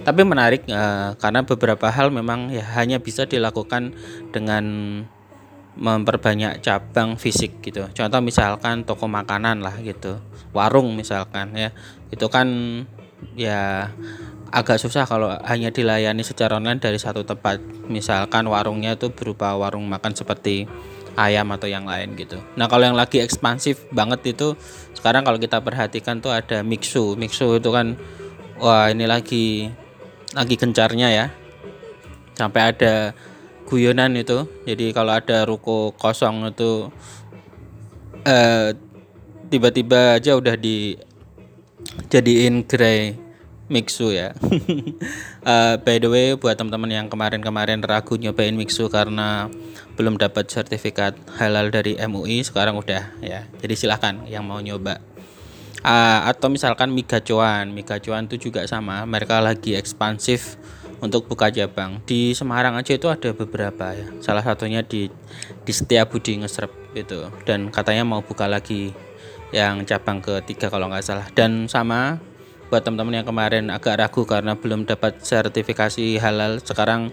Tapi 0.03 0.21
menarik 0.23 0.63
uh, 0.71 1.15
karena 1.19 1.43
beberapa 1.43 1.91
hal 1.91 2.11
memang 2.11 2.51
ya 2.51 2.63
hanya 2.79 2.99
bisa 2.99 3.27
dilakukan 3.27 3.95
dengan 4.31 4.63
memperbanyak 5.79 6.59
cabang 6.59 7.15
fisik 7.15 7.63
gitu. 7.63 7.88
Contoh 7.95 8.19
misalkan 8.19 8.83
toko 8.83 9.07
makanan 9.07 9.63
lah 9.63 9.79
gitu, 9.79 10.19
warung 10.51 10.91
misalkan 11.00 11.55
ya, 11.55 11.71
itu 12.12 12.27
kan 12.27 12.48
ya 13.39 13.88
agak 14.51 14.81
susah 14.81 15.07
kalau 15.07 15.31
hanya 15.48 15.71
dilayani 15.71 16.21
secara 16.21 16.59
online 16.59 16.83
dari 16.83 17.00
satu 17.00 17.24
tempat. 17.24 17.63
Misalkan 17.88 18.45
warungnya 18.51 19.00
itu 19.00 19.07
berupa 19.15 19.55
warung 19.55 19.88
makan 19.88 20.12
seperti 20.12 20.67
ayam 21.15 21.48
atau 21.55 21.67
yang 21.71 21.88
lain 21.88 22.15
gitu. 22.19 22.39
Nah 22.59 22.67
kalau 22.67 22.88
yang 22.88 22.98
lagi 23.00 23.24
ekspansif 23.24 23.88
banget 23.95 24.36
itu 24.36 24.59
sekarang 24.95 25.24
kalau 25.24 25.39
kita 25.39 25.63
perhatikan 25.63 26.19
tuh 26.19 26.36
ada 26.36 26.59
mixu, 26.63 27.15
mixu 27.15 27.59
itu 27.59 27.69
kan 27.71 27.95
wah 28.59 28.91
ini 28.91 29.07
lagi 29.07 29.71
lagi 30.36 30.55
gencarnya 30.59 31.07
ya. 31.12 31.25
Sampai 32.36 32.71
ada 32.71 33.12
guyonan 33.69 34.17
itu. 34.17 34.49
Jadi 34.65 34.89
kalau 34.91 35.13
ada 35.13 35.45
ruko 35.45 35.93
kosong 35.93 36.49
itu 36.49 36.89
eh, 38.25 38.73
tiba-tiba 39.53 40.17
aja 40.17 40.33
udah 40.33 40.57
di 40.57 40.97
jadiin 42.09 42.65
gerai 42.65 43.29
mixu 43.69 44.11
ya. 44.11 44.33
Uh, 45.45 45.77
by 45.85 46.01
the 46.01 46.09
way 46.09 46.33
buat 46.33 46.57
teman-teman 46.57 46.89
yang 46.89 47.07
kemarin-kemarin 47.07 47.79
ragu 47.85 48.17
nyobain 48.17 48.57
mixu 48.57 48.89
karena 48.89 49.47
belum 49.95 50.17
dapat 50.17 50.49
sertifikat 50.49 51.15
halal 51.38 51.69
dari 51.69 51.95
MUI 52.01 52.41
sekarang 52.41 52.75
udah 52.81 53.13
ya. 53.21 53.45
Jadi 53.61 53.73
silahkan 53.77 54.25
yang 54.25 54.43
mau 54.43 54.57
nyoba. 54.59 54.99
Uh, 55.79 56.27
atau 56.27 56.51
misalkan 56.51 56.91
Migacuan. 56.91 57.71
Migacuan 57.71 58.27
itu 58.27 58.49
juga 58.49 58.65
sama. 58.67 59.05
Mereka 59.05 59.39
lagi 59.39 59.77
ekspansif 59.77 60.59
untuk 60.99 61.27
buka 61.27 61.51
cabang. 61.51 61.99
Di 62.05 62.31
Semarang 62.35 62.75
aja 62.75 62.95
itu 62.95 63.07
ada 63.07 63.31
beberapa 63.31 63.95
ya. 63.95 64.07
Salah 64.23 64.43
satunya 64.43 64.83
di 64.83 65.11
di 65.63 65.71
Setiabudi 65.73 66.39
Ngesrep 66.39 66.71
itu. 66.95 67.27
Dan 67.43 67.73
katanya 67.73 68.03
mau 68.05 68.23
buka 68.23 68.47
lagi 68.47 68.91
yang 69.49 69.83
cabang 69.87 70.21
ketiga 70.21 70.69
kalau 70.69 70.87
nggak 70.91 71.03
salah. 71.03 71.27
Dan 71.33 71.65
sama 71.67 72.21
buat 72.69 72.85
teman-teman 72.85 73.23
yang 73.23 73.27
kemarin 73.27 73.73
agak 73.73 73.97
ragu 73.97 74.23
karena 74.23 74.53
belum 74.53 74.85
dapat 74.85 75.25
sertifikasi 75.25 76.21
halal. 76.21 76.61
Sekarang 76.61 77.09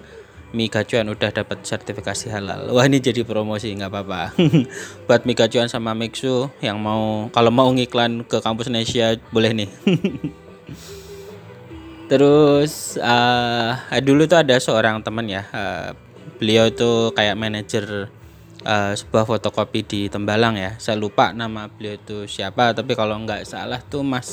mie 0.54 0.70
gacuan 0.70 1.10
udah 1.10 1.32
dapat 1.32 1.64
sertifikasi 1.66 2.30
halal. 2.30 2.70
Wah 2.70 2.86
ini 2.86 3.02
jadi 3.02 3.26
promosi 3.26 3.72
nggak 3.74 3.90
apa-apa. 3.90 4.36
Buat 5.08 5.26
mie 5.26 5.34
gacuan 5.34 5.66
sama 5.66 5.96
Mixu 5.96 6.52
yang 6.62 6.78
mau 6.78 7.26
kalau 7.34 7.50
mau 7.50 7.68
ngiklan 7.72 8.22
ke 8.28 8.38
kampus 8.38 8.70
Indonesia 8.70 9.18
boleh 9.32 9.52
nih 9.52 9.68
Terus 12.06 12.94
uh, 13.02 13.74
dulu 13.98 14.30
tuh 14.30 14.38
ada 14.38 14.54
seorang 14.62 15.02
teman 15.02 15.26
ya, 15.26 15.42
uh, 15.50 15.90
beliau 16.38 16.70
itu 16.70 17.10
kayak 17.10 17.34
manajer 17.34 18.06
uh, 18.62 18.94
sebuah 18.94 19.26
fotokopi 19.26 19.82
di 19.82 20.00
Tembalang 20.06 20.54
ya. 20.54 20.78
Saya 20.78 20.94
lupa 21.02 21.34
nama 21.34 21.66
beliau 21.66 21.98
itu 21.98 22.30
siapa, 22.30 22.70
tapi 22.78 22.94
kalau 22.94 23.18
nggak 23.26 23.42
salah 23.42 23.82
tuh 23.82 24.06
Mas 24.06 24.30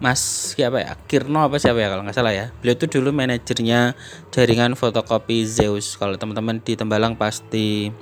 Mas 0.00 0.52
siapa 0.56 0.80
ya? 0.80 0.96
Kirno 1.08 1.44
apa 1.44 1.60
siapa 1.60 1.76
ya 1.80 1.92
kalau 1.92 2.04
nggak 2.04 2.16
salah 2.16 2.32
ya. 2.32 2.52
Beliau 2.60 2.76
tuh 2.76 2.88
dulu 2.88 3.12
manajernya 3.12 3.96
jaringan 4.32 4.72
fotokopi 4.76 5.44
Zeus. 5.44 5.96
Kalau 5.96 6.16
teman-teman 6.16 6.60
di 6.60 6.76
Tembalang 6.76 7.16
pasti 7.16 7.92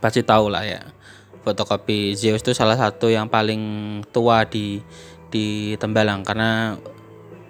pasti 0.00 0.20
tahu 0.24 0.52
lah 0.52 0.64
ya. 0.64 0.80
Fotokopi 1.44 2.16
Zeus 2.16 2.44
itu 2.44 2.52
salah 2.52 2.76
satu 2.76 3.08
yang 3.08 3.32
paling 3.32 3.60
tua 4.12 4.44
di 4.44 4.84
di 5.32 5.72
Tembalang 5.80 6.20
karena 6.20 6.76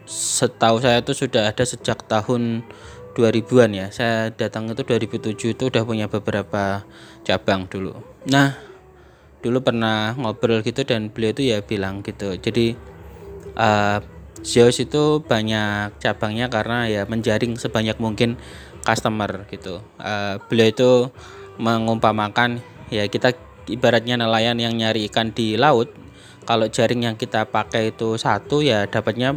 setahu 0.06 0.82
saya 0.82 1.00
itu 1.00 1.14
sudah 1.14 1.50
ada 1.50 1.64
sejak 1.64 2.04
tahun 2.06 2.66
2000-an 3.14 3.70
ya. 3.76 3.86
Saya 3.92 4.32
datang 4.32 4.68
itu 4.72 4.82
2007 4.82 5.54
itu 5.54 5.64
udah 5.68 5.82
punya 5.84 6.06
beberapa 6.08 6.84
cabang 7.22 7.68
dulu. 7.68 7.94
Nah, 8.28 8.56
dulu 9.44 9.60
pernah 9.60 10.14
ngobrol 10.16 10.62
gitu 10.64 10.86
dan 10.86 11.12
beliau 11.12 11.34
itu 11.36 11.42
ya 11.52 11.58
bilang 11.60 12.00
gitu. 12.00 12.34
Jadi 12.38 12.74
uh, 13.58 13.98
Zeus 14.42 14.82
itu 14.82 15.22
banyak 15.22 16.02
cabangnya 16.02 16.50
karena 16.50 16.90
ya 16.90 17.02
menjaring 17.06 17.54
sebanyak 17.54 17.98
mungkin 18.02 18.40
customer 18.82 19.46
gitu. 19.50 19.82
Uh, 20.02 20.42
beliau 20.50 20.68
itu 20.72 20.90
mengumpamakan 21.62 22.58
ya 22.90 23.06
kita 23.06 23.36
ibaratnya 23.70 24.18
nelayan 24.18 24.58
yang 24.58 24.74
nyari 24.74 25.06
ikan 25.10 25.30
di 25.30 25.54
laut. 25.54 25.94
Kalau 26.42 26.66
jaring 26.66 27.06
yang 27.06 27.14
kita 27.14 27.46
pakai 27.46 27.94
itu 27.94 28.18
satu 28.18 28.66
ya 28.66 28.90
dapatnya 28.90 29.30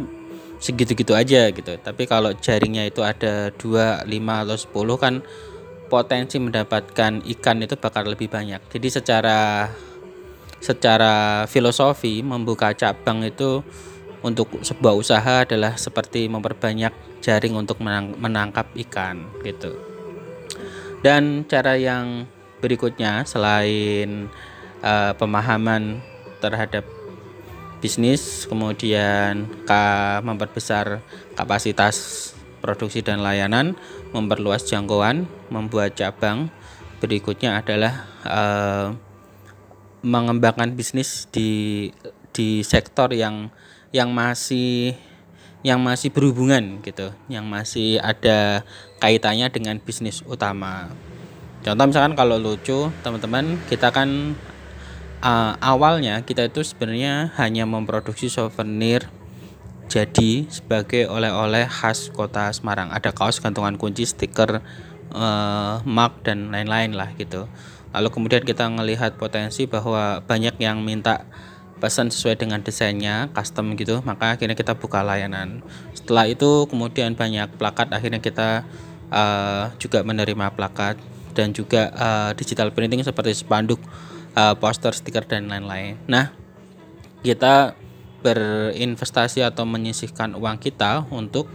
segitu-gitu 0.60 1.12
aja 1.12 1.52
gitu. 1.52 1.76
Tapi 1.76 2.08
kalau 2.08 2.32
jaringnya 2.36 2.88
itu 2.88 3.04
ada 3.04 3.52
2, 3.54 4.08
5 4.08 4.42
atau 4.44 4.56
10 4.56 4.96
kan 5.02 5.14
potensi 5.86 6.36
mendapatkan 6.42 7.22
ikan 7.22 7.56
itu 7.62 7.74
bakal 7.78 8.08
lebih 8.08 8.26
banyak. 8.26 8.58
Jadi 8.72 8.88
secara 8.90 9.70
secara 10.58 11.44
filosofi 11.46 12.24
membuka 12.24 12.74
cabang 12.74 13.22
itu 13.22 13.62
untuk 14.24 14.50
sebuah 14.64 14.94
usaha 14.98 15.46
adalah 15.46 15.78
seperti 15.78 16.26
memperbanyak 16.26 17.22
jaring 17.22 17.54
untuk 17.54 17.78
menang, 17.78 18.18
menangkap 18.18 18.66
ikan 18.88 19.30
gitu. 19.46 19.78
Dan 21.04 21.46
cara 21.46 21.78
yang 21.78 22.26
berikutnya 22.58 23.22
selain 23.28 24.26
uh, 24.82 25.12
pemahaman 25.14 26.02
terhadap 26.42 26.95
bisnis, 27.78 28.48
kemudian 28.48 29.46
K 29.68 29.70
memperbesar 30.24 31.04
kapasitas 31.36 32.32
produksi 32.64 33.04
dan 33.04 33.22
layanan, 33.22 33.76
memperluas 34.10 34.66
jangkauan, 34.66 35.28
membuat 35.52 35.94
cabang. 35.94 36.50
Berikutnya 36.98 37.60
adalah 37.60 38.08
uh, 38.24 38.96
mengembangkan 40.00 40.72
bisnis 40.72 41.28
di 41.28 41.92
di 42.32 42.64
sektor 42.64 43.12
yang 43.12 43.52
yang 43.92 44.12
masih 44.12 44.96
yang 45.66 45.82
masih 45.82 46.14
berhubungan 46.14 46.78
gitu, 46.86 47.10
yang 47.26 47.44
masih 47.46 47.98
ada 47.98 48.62
kaitannya 49.02 49.50
dengan 49.50 49.76
bisnis 49.82 50.22
utama. 50.24 50.88
Contoh 51.66 51.90
misalkan 51.90 52.14
kalau 52.14 52.38
lucu, 52.38 52.94
teman-teman, 53.02 53.58
kita 53.66 53.90
kan 53.90 54.38
uh, 55.26 55.52
awalnya 55.58 56.22
kita 56.22 56.46
itu 56.46 56.62
sebenarnya 56.62 57.34
hanya 57.34 57.66
memproduksi 57.66 58.30
souvenir 58.30 59.10
jadi 59.86 60.46
sebagai 60.50 61.06
oleh-oleh 61.06 61.66
khas 61.70 62.10
kota 62.10 62.50
Semarang. 62.50 62.90
Ada 62.90 63.14
kaos 63.14 63.38
gantungan 63.38 63.78
kunci 63.78 64.02
stiker 64.06 64.62
uh, 65.14 65.82
mug 65.86 66.12
dan 66.26 66.50
lain-lain 66.50 66.94
lah 66.94 67.14
gitu. 67.18 67.46
Lalu 67.94 68.08
kemudian 68.10 68.42
kita 68.42 68.66
melihat 68.66 69.14
potensi 69.14 69.64
bahwa 69.70 70.20
banyak 70.26 70.58
yang 70.58 70.82
minta 70.82 71.24
pesan 71.76 72.08
sesuai 72.08 72.40
dengan 72.40 72.64
desainnya 72.64 73.28
custom 73.36 73.76
gitu 73.76 74.00
maka 74.00 74.34
akhirnya 74.34 74.58
kita 74.58 74.74
buka 74.74 75.06
layanan. 75.06 75.62
Setelah 75.94 76.26
itu 76.26 76.66
kemudian 76.66 77.14
banyak 77.14 77.46
plakat 77.56 77.94
akhirnya 77.94 78.18
kita 78.18 78.66
uh, 79.14 79.70
juga 79.78 80.02
menerima 80.02 80.50
plakat 80.56 80.98
dan 81.36 81.54
juga 81.54 81.94
uh, 81.94 82.30
digital 82.34 82.72
printing 82.74 83.06
seperti 83.06 83.38
spanduk 83.38 83.78
uh, 84.36 84.54
poster 84.60 84.92
stiker 84.92 85.24
dan 85.24 85.48
lain-lain 85.48 85.96
nah 86.06 86.30
kita 87.24 87.74
berinvestasi 88.22 89.42
atau 89.42 89.66
menyisihkan 89.66 90.38
uang 90.38 90.58
kita 90.62 91.06
untuk 91.10 91.50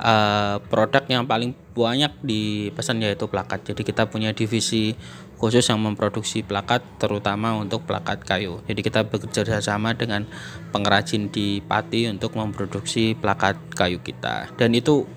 uh, 0.00 0.60
produk 0.68 1.04
yang 1.08 1.24
paling 1.28 1.52
banyak 1.72 2.12
dipesan 2.20 3.00
yaitu 3.00 3.24
plakat. 3.24 3.64
Jadi 3.72 3.82
kita 3.86 4.08
punya 4.08 4.36
divisi 4.36 4.92
khusus 5.40 5.64
yang 5.64 5.80
memproduksi 5.80 6.44
plakat 6.44 6.84
terutama 7.00 7.56
untuk 7.56 7.88
plakat 7.88 8.20
kayu. 8.28 8.60
Jadi 8.68 8.80
kita 8.84 9.08
bekerja 9.08 9.60
sama 9.64 9.96
dengan 9.96 10.28
pengrajin 10.76 11.32
di 11.32 11.64
Pati 11.64 12.12
untuk 12.12 12.36
memproduksi 12.36 13.16
plakat 13.16 13.56
kayu 13.72 14.04
kita. 14.04 14.52
Dan 14.60 14.76
itu 14.76 15.08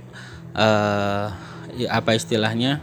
uh, 0.55 1.27
ya 1.75 1.89
apa 1.99 2.15
istilahnya 2.15 2.79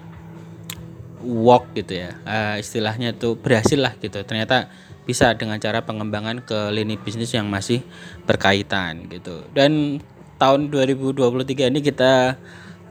walk 1.24 1.72
gitu 1.76 2.06
ya. 2.06 2.16
Uh, 2.24 2.56
istilahnya 2.60 3.16
itu 3.16 3.36
berhasil 3.36 3.78
lah 3.78 3.96
gitu. 4.00 4.20
Ternyata 4.24 4.72
bisa 5.04 5.34
dengan 5.34 5.58
cara 5.58 5.82
pengembangan 5.82 6.44
ke 6.44 6.70
lini 6.70 7.00
bisnis 7.00 7.32
yang 7.32 7.48
masih 7.48 7.84
berkaitan 8.24 9.08
gitu. 9.08 9.44
Dan 9.56 10.00
tahun 10.40 10.72
2023 10.72 11.70
ini 11.70 11.80
kita 11.84 12.36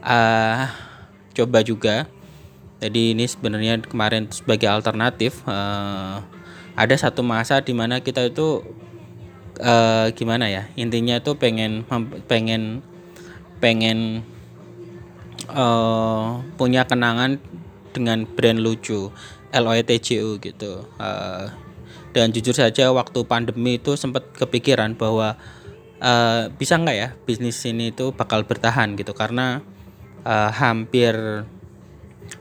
uh, 0.04 0.60
coba 1.34 1.58
juga. 1.62 2.06
Jadi 2.80 3.12
ini 3.12 3.28
sebenarnya 3.28 3.84
kemarin 3.84 4.32
sebagai 4.32 4.72
alternatif 4.72 5.44
uh, 5.44 6.24
ada 6.80 6.96
satu 6.96 7.20
masa 7.20 7.60
di 7.60 7.76
mana 7.76 8.00
kita 8.00 8.32
itu 8.32 8.64
uh, 9.60 10.08
gimana 10.16 10.48
ya 10.48 10.68
intinya 10.80 11.20
itu 11.20 11.36
pengen 11.36 11.84
pengen 12.24 12.80
pengen 13.60 14.24
uh, 15.52 16.40
punya 16.56 16.88
kenangan 16.88 17.36
dengan 17.90 18.24
brand 18.24 18.58
lucu 18.58 19.10
LOETJU 19.50 20.40
gitu. 20.40 20.86
Uh, 20.96 21.50
dan 22.10 22.34
jujur 22.34 22.54
saja 22.54 22.90
waktu 22.90 23.22
pandemi 23.22 23.78
itu 23.78 23.94
sempat 23.94 24.26
kepikiran 24.34 24.98
bahwa 24.98 25.38
uh, 26.02 26.50
bisa 26.58 26.74
nggak 26.74 26.96
ya 26.96 27.08
bisnis 27.22 27.62
ini 27.66 27.94
itu 27.94 28.10
bakal 28.10 28.42
bertahan 28.42 28.98
gitu. 28.98 29.14
Karena 29.14 29.62
uh, 30.26 30.50
hampir 30.50 31.46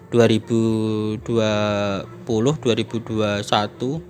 2020 0.09 1.21
2021 1.21 4.09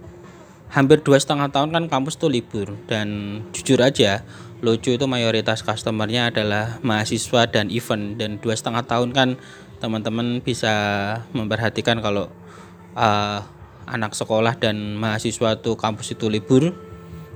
hampir 0.70 1.02
dua 1.02 1.18
setengah 1.18 1.50
tahun 1.50 1.74
kan 1.74 1.84
kampus 1.90 2.16
tuh 2.16 2.32
libur. 2.32 2.78
Dan 2.88 3.42
jujur 3.52 3.82
aja 3.82 4.24
lucu 4.60 4.96
itu 4.96 5.08
mayoritas 5.08 5.64
customernya 5.64 6.32
adalah 6.32 6.80
mahasiswa 6.86 7.52
dan 7.52 7.68
event. 7.74 8.16
Dan 8.16 8.40
dua 8.40 8.56
setengah 8.56 8.88
tahun 8.88 9.12
kan 9.12 9.36
teman-teman 9.80 10.44
bisa 10.44 10.72
memperhatikan 11.32 12.04
kalau 12.04 12.28
uh, 12.94 13.40
anak 13.90 14.14
sekolah 14.14 14.60
dan 14.60 15.00
mahasiswa 15.00 15.58
tuh 15.58 15.80
kampus 15.80 16.14
itu 16.14 16.30
libur. 16.30 16.76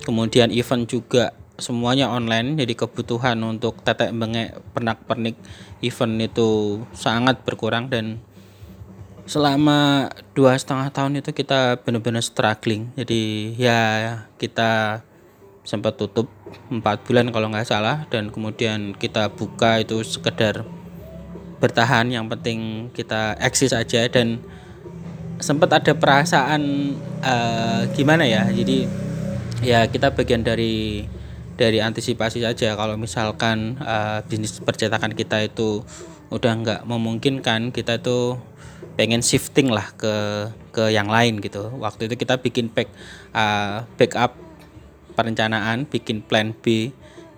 Kemudian 0.04 0.52
event 0.52 0.84
juga 0.84 1.32
semuanya 1.58 2.10
online 2.12 2.60
jadi 2.60 2.74
kebutuhan 2.76 3.40
untuk 3.46 3.80
tetek 3.86 4.12
bengek 4.12 4.58
pernak 4.74 5.06
pernik 5.06 5.38
event 5.86 6.18
itu 6.20 6.82
sangat 6.92 7.46
berkurang 7.46 7.88
dan 7.88 8.20
selama 9.24 10.12
dua 10.36 10.58
setengah 10.60 10.92
tahun 10.92 11.24
itu 11.24 11.32
kita 11.32 11.80
benar-benar 11.88 12.26
struggling. 12.26 12.92
Jadi 13.00 13.56
ya 13.56 13.80
kita 14.36 15.02
sempat 15.64 15.96
tutup 15.96 16.28
empat 16.68 17.08
bulan 17.08 17.32
kalau 17.32 17.48
nggak 17.48 17.64
salah 17.64 18.04
dan 18.12 18.28
kemudian 18.28 18.92
kita 19.00 19.32
buka 19.32 19.80
itu 19.80 20.04
sekedar 20.04 20.68
bertahan 21.64 22.12
yang 22.12 22.28
penting 22.28 22.92
kita 22.92 23.40
eksis 23.40 23.72
aja. 23.72 24.04
Dan 24.12 24.44
sempat 25.40 25.72
ada 25.72 25.96
perasaan 25.96 26.94
uh, 27.24 27.88
gimana 27.96 28.24
ya 28.24 28.48
jadi 28.52 28.88
ya 29.60 29.88
kita 29.92 30.12
bagian 30.12 30.44
dari 30.44 31.08
dari 31.56 31.80
antisipasi 31.80 32.44
saja. 32.44 32.76
Kalau 32.76 33.00
misalkan 33.00 33.80
uh, 33.80 34.20
bisnis 34.28 34.60
percetakan 34.60 35.16
kita 35.16 35.48
itu 35.48 35.88
udah 36.34 36.54
nggak 36.60 36.82
memungkinkan 36.84 37.72
kita 37.72 38.02
itu 38.02 38.36
pengen 39.00 39.22
shifting 39.22 39.70
lah 39.72 39.90
ke 39.96 40.14
ke 40.74 40.92
yang 40.92 41.08
lain 41.08 41.40
gitu. 41.40 41.72
Waktu 41.80 42.12
itu 42.12 42.16
kita 42.20 42.42
bikin 42.42 42.74
back 42.74 42.90
uh, 43.32 43.86
backup 43.96 44.36
perencanaan 45.14 45.86
bikin 45.86 46.26
plan 46.26 46.58
B 46.58 46.90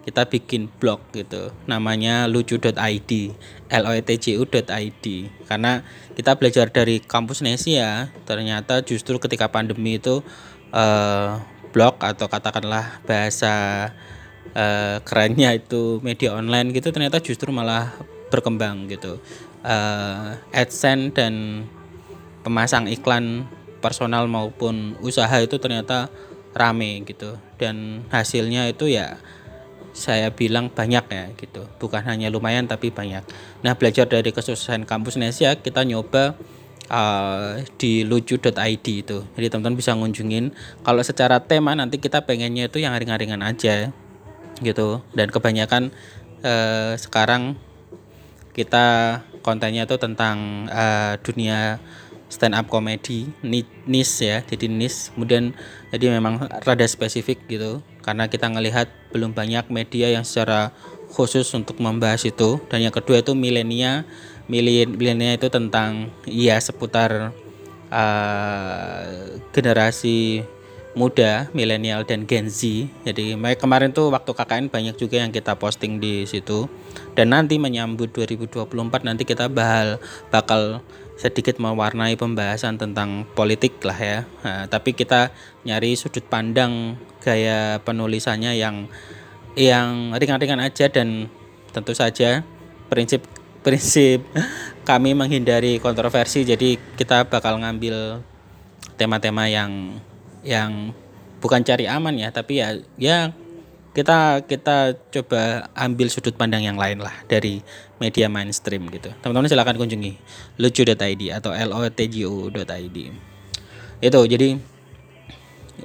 kita 0.05 0.29
bikin 0.29 0.69
blog 0.79 1.01
gitu 1.11 1.49
namanya 1.65 2.29
lucu.id 2.29 3.11
loetcu.id 3.73 5.05
karena 5.49 5.81
kita 6.13 6.31
belajar 6.37 6.69
dari 6.69 7.01
kampus 7.01 7.41
Nesia 7.41 8.13
ternyata 8.29 8.85
justru 8.85 9.17
ketika 9.17 9.49
pandemi 9.49 9.97
itu 9.97 10.21
uh, 10.69 11.41
blog 11.73 11.99
atau 11.99 12.29
katakanlah 12.29 13.01
bahasa 13.03 13.89
uh, 14.55 15.03
kerennya 15.03 15.57
itu 15.57 15.99
media 15.99 16.37
online 16.37 16.71
gitu 16.71 16.93
ternyata 16.95 17.19
justru 17.19 17.51
malah 17.51 17.91
berkembang 18.29 18.91
gitu. 18.91 19.19
Uh, 19.65 20.37
AdSense 20.53 21.13
dan 21.17 21.65
pemasang 22.45 22.85
iklan 22.91 23.49
personal 23.81 24.29
maupun 24.29 24.97
usaha 25.01 25.33
itu 25.41 25.57
ternyata 25.57 26.09
rame 26.53 27.03
gitu. 27.05 27.37
Dan 27.57 28.05
hasilnya 28.11 28.69
itu 28.69 28.91
ya 28.91 29.17
saya 29.95 30.27
bilang 30.27 30.67
banyak 30.67 31.05
ya 31.07 31.25
gitu 31.39 31.63
bukan 31.79 32.03
hanya 32.03 32.27
lumayan 32.27 32.67
tapi 32.67 32.91
banyak 32.91 33.23
nah 33.63 33.79
belajar 33.79 34.05
dari 34.05 34.35
kesuksesan 34.35 34.83
kampus 34.83 35.15
Nesia 35.15 35.55
kita 35.55 35.87
nyoba 35.87 36.35
uh, 36.89 37.61
di 37.77 38.05
lucu.id 38.05 38.85
itu. 38.85 39.17
Jadi 39.25 39.47
teman-teman 39.49 39.77
bisa 39.77 39.97
ngunjungin. 39.97 40.53
Kalau 40.85 41.01
secara 41.01 41.41
tema 41.41 41.73
nanti 41.73 41.97
kita 41.97 42.25
pengennya 42.25 42.69
itu 42.69 42.81
yang 42.81 42.93
ringan-ringan 42.93 43.41
aja 43.41 43.89
gitu. 44.61 45.01
Dan 45.13 45.33
kebanyakan 45.33 45.89
uh, 46.45 46.93
sekarang 46.97 47.57
kita 48.55 49.19
kontennya 49.43 49.83
itu 49.83 49.99
tentang 49.99 50.67
uh, 50.71 51.19
dunia 51.19 51.77
stand 52.31 52.57
up 52.57 52.65
comedy 52.65 53.29
nis 53.85 54.11
ya 54.17 54.41
jadi 54.41 54.65
nis 54.65 55.13
kemudian 55.13 55.53
jadi 55.93 56.17
memang 56.17 56.41
rada 56.65 56.87
spesifik 56.89 57.45
gitu 57.45 57.85
karena 58.05 58.29
kita 58.29 58.53
ngelihat 58.53 58.87
belum 59.09 59.33
banyak 59.33 59.65
media 59.73 60.13
yang 60.13 60.21
secara 60.21 60.69
khusus 61.09 61.49
untuk 61.57 61.81
membahas 61.81 62.21
itu 62.29 62.61
dan 62.69 62.85
yang 62.85 62.93
kedua 62.93 63.25
itu 63.25 63.33
milenia 63.33 64.05
milenial 64.45 65.41
itu 65.41 65.49
tentang 65.49 66.13
ya 66.29 66.61
seputar 66.61 67.33
uh, 67.89 69.01
generasi 69.49 70.45
muda, 70.95 71.51
milenial 71.51 72.07
dan 72.07 72.23
Gen 72.23 72.47
Z. 72.47 72.87
Jadi 73.03 73.35
kemarin 73.59 73.91
tuh 73.91 74.09
waktu 74.09 74.31
KKN 74.31 74.71
banyak 74.71 74.95
juga 74.95 75.19
yang 75.19 75.29
kita 75.29 75.53
posting 75.59 75.99
di 75.99 76.23
situ. 76.23 76.71
Dan 77.13 77.35
nanti 77.35 77.59
menyambut 77.59 78.15
2024 78.15 78.71
nanti 79.03 79.27
kita 79.27 79.51
bahal 79.51 79.99
bakal 80.31 80.79
sedikit 81.15 81.59
mewarnai 81.63 82.19
pembahasan 82.19 82.75
tentang 82.75 83.23
politik 83.35 83.79
lah 83.83 83.95
ya. 83.95 84.19
Nah, 84.43 84.67
tapi 84.67 84.91
kita 84.91 85.31
nyari 85.63 85.95
sudut 85.95 86.27
pandang 86.27 86.99
gaya 87.23 87.79
penulisannya 87.81 88.59
yang 88.59 88.91
yang 89.55 90.11
ringan-ringan 90.11 90.59
aja 90.59 90.91
dan 90.91 91.31
tentu 91.71 91.95
saja 91.95 92.43
prinsip 92.91 93.23
prinsip 93.63 94.21
kami 94.89 95.15
menghindari 95.15 95.79
kontroversi 95.79 96.43
jadi 96.43 96.77
kita 96.99 97.31
bakal 97.31 97.57
ngambil 97.63 98.21
tema-tema 98.99 99.47
yang 99.47 99.97
yang 100.45 100.93
bukan 101.39 101.63
cari 101.63 101.87
aman 101.89 102.15
ya 102.19 102.29
tapi 102.29 102.61
ya 102.61 102.77
ya 102.99 103.33
kita 103.95 104.43
kita 104.43 104.99
coba 105.07 105.71
ambil 105.71 106.11
sudut 106.11 106.35
pandang 106.35 106.67
yang 106.67 106.75
lain 106.75 106.99
lah 106.99 107.15
dari 107.31 107.63
media 108.01 108.27
mainstream 108.27 108.87
gitu. 108.91 109.11
Teman-teman 109.23 109.47
silahkan 109.47 109.75
kunjungi 109.75 110.19
lucu.id 110.59 111.21
atau 111.31 111.51
lotgu.id 111.55 112.97
itu 114.03 114.21
jadi 114.27 114.49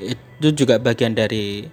itu 0.00 0.48
juga 0.54 0.78
bagian 0.78 1.14
dari 1.14 1.66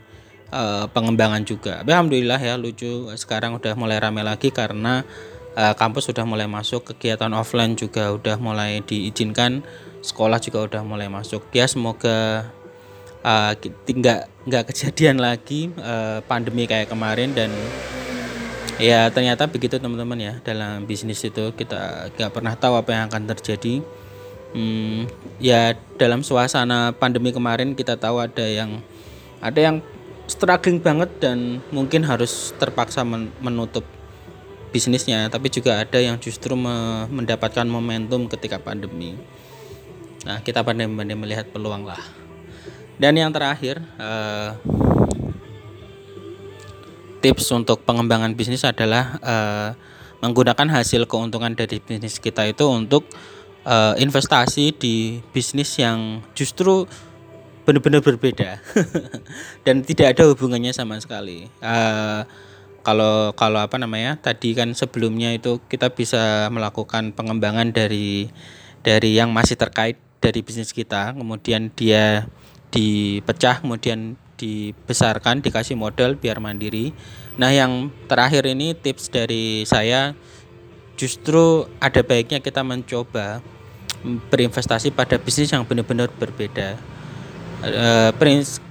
uh, 0.51 0.85
pengembangan 0.91 1.43
juga. 1.43 1.81
Alhamdulillah 1.83 2.39
ya 2.39 2.55
lucu 2.59 3.09
sekarang 3.15 3.57
udah 3.57 3.73
mulai 3.73 3.97
rame 3.97 4.21
lagi 4.21 4.53
karena 4.53 5.01
uh, 5.57 5.73
kampus 5.73 6.09
sudah 6.09 6.23
mulai 6.23 6.45
masuk 6.45 6.93
kegiatan 6.93 7.31
offline 7.33 7.73
juga 7.73 8.13
udah 8.13 8.37
mulai 8.37 8.81
diizinkan 8.85 9.65
sekolah 10.01 10.37
juga 10.41 10.67
udah 10.67 10.81
mulai 10.85 11.09
masuk. 11.09 11.45
Ya 11.53 11.65
semoga 11.65 12.49
uh, 13.25 13.53
nggak 13.87 14.21
nggak 14.47 14.63
kejadian 14.73 15.17
lagi 15.19 15.73
uh, 15.81 16.21
pandemi 16.25 16.69
kayak 16.69 16.91
kemarin 16.91 17.33
dan 17.33 17.49
ya 18.77 19.09
ternyata 19.09 19.49
begitu 19.49 19.81
teman-teman 19.81 20.17
ya. 20.17 20.33
Dalam 20.41 20.85
bisnis 20.85 21.21
itu 21.25 21.53
kita 21.53 22.13
nggak 22.13 22.31
pernah 22.33 22.53
tahu 22.53 22.77
apa 22.77 22.89
yang 22.93 23.03
akan 23.09 23.23
terjadi. 23.35 23.81
Hmm, 24.55 25.05
ya 25.43 25.75
dalam 25.99 26.23
suasana 26.23 26.95
pandemi 26.95 27.35
kemarin 27.35 27.75
kita 27.75 27.99
tahu 27.99 28.23
ada 28.23 28.47
yang 28.47 28.79
ada 29.43 29.59
yang 29.59 29.75
struggling 30.25 30.79
banget 30.79 31.11
dan 31.19 31.59
mungkin 31.69 32.03
harus 32.07 32.55
terpaksa 32.55 33.03
menutup 33.41 33.83
bisnisnya. 34.71 35.27
Tapi 35.27 35.51
juga 35.51 35.83
ada 35.83 35.99
yang 35.99 36.17
justru 36.21 36.55
mendapatkan 37.09 37.67
momentum 37.67 38.29
ketika 38.31 38.61
pandemi. 38.61 39.17
Nah 40.27 40.43
kita 40.43 40.63
pandai-pandai 40.63 41.15
melihat 41.15 41.45
peluang 41.51 41.87
lah. 41.87 41.99
Dan 42.97 43.13
yang 43.13 43.29
terakhir 43.29 43.77
uh, 44.01 44.57
tips 47.19 47.49
untuk 47.53 47.83
pengembangan 47.83 48.33
bisnis 48.37 48.63
adalah 48.63 49.17
uh, 49.21 49.69
menggunakan 50.21 50.69
hasil 50.69 51.05
keuntungan 51.05 51.53
dari 51.53 51.77
bisnis 51.77 52.17
kita 52.17 52.49
itu 52.49 52.65
untuk 52.65 53.05
uh, 53.65 53.93
investasi 53.97 54.73
di 54.73 55.21
bisnis 55.29 55.77
yang 55.77 56.25
justru 56.33 56.89
benar-benar 57.67 57.99
berbeda 57.99 58.63
dan 59.67 59.83
tidak 59.83 60.15
ada 60.15 60.31
hubungannya 60.31 60.71
sama 60.71 60.95
sekali. 61.03 61.51
Uh, 61.59 62.23
kalau 62.87 63.35
kalau 63.35 63.59
apa 63.59 63.75
namanya 63.75 64.15
tadi 64.15 64.55
kan 64.55 64.71
sebelumnya 64.71 65.35
itu 65.35 65.59
kita 65.67 65.91
bisa 65.91 66.47
melakukan 66.47 67.11
pengembangan 67.11 67.75
dari 67.75 68.31
dari 68.79 69.19
yang 69.19 69.35
masih 69.35 69.59
terkait 69.59 69.99
dari 70.23 70.39
bisnis 70.39 70.71
kita, 70.71 71.11
kemudian 71.11 71.67
dia 71.75 72.31
dipecah, 72.71 73.59
kemudian 73.59 74.15
dibesarkan, 74.37 75.41
dikasih 75.41 75.73
modal 75.73 76.15
biar 76.15 76.37
mandiri. 76.37 76.93
Nah, 77.35 77.49
yang 77.49 77.89
terakhir 78.05 78.45
ini 78.45 78.77
tips 78.77 79.09
dari 79.09 79.65
saya 79.65 80.13
justru 80.97 81.65
ada 81.77 82.01
baiknya 82.01 82.41
kita 82.41 82.61
mencoba 82.61 83.41
berinvestasi 84.05 84.93
pada 84.93 85.17
bisnis 85.17 85.49
yang 85.49 85.65
benar-benar 85.65 86.09
berbeda. 86.13 86.77
Uh, 87.57 88.13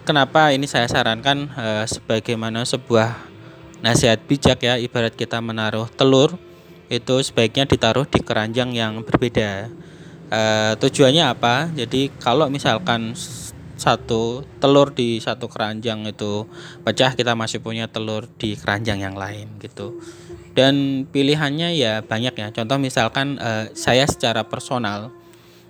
kenapa 0.07 0.55
ini 0.55 0.71
saya 0.71 0.87
sarankan 0.87 1.51
uh, 1.59 1.83
sebagaimana 1.91 2.63
sebuah 2.63 3.19
nasihat 3.83 4.23
bijak 4.23 4.63
ya 4.63 4.79
ibarat 4.79 5.19
kita 5.19 5.43
menaruh 5.43 5.91
telur 5.91 6.39
itu 6.87 7.19
sebaiknya 7.19 7.67
ditaruh 7.67 8.07
di 8.07 8.23
keranjang 8.23 8.71
yang 8.71 9.03
berbeda. 9.03 9.71
Uh, 10.31 10.75
tujuannya 10.79 11.23
apa? 11.27 11.71
Jadi 11.75 12.15
kalau 12.23 12.47
misalkan 12.47 13.15
satu 13.77 14.45
telur 14.59 14.97
di 14.97 15.21
satu 15.21 15.53
keranjang 15.53 16.09
itu 16.09 16.49
pecah 16.83 17.13
kita 17.13 17.37
masih 17.37 17.61
punya 17.61 17.87
telur 17.89 18.25
di 18.41 18.57
keranjang 18.57 19.05
yang 19.05 19.17
lain 19.17 19.53
gitu. 19.61 20.01
Dan 20.57 21.05
pilihannya 21.13 21.77
ya 21.77 22.01
banyak 22.01 22.33
ya. 22.33 22.49
Contoh 22.57 22.81
misalkan 22.81 23.37
uh, 23.37 23.69
saya 23.77 24.09
secara 24.09 24.49
personal 24.49 25.13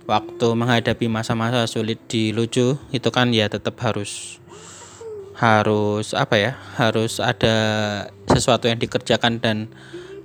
waktu 0.07 0.49
menghadapi 0.55 1.11
masa-masa 1.11 1.66
sulit 1.66 1.99
di 2.07 2.31
lucu 2.31 2.79
itu 2.95 3.09
kan 3.11 3.35
ya 3.35 3.51
tetap 3.51 3.75
harus 3.83 4.38
harus 5.37 6.14
apa 6.14 6.35
ya 6.38 6.53
harus 6.79 7.19
ada 7.19 7.57
sesuatu 8.31 8.71
yang 8.71 8.79
dikerjakan 8.81 9.42
dan 9.42 9.66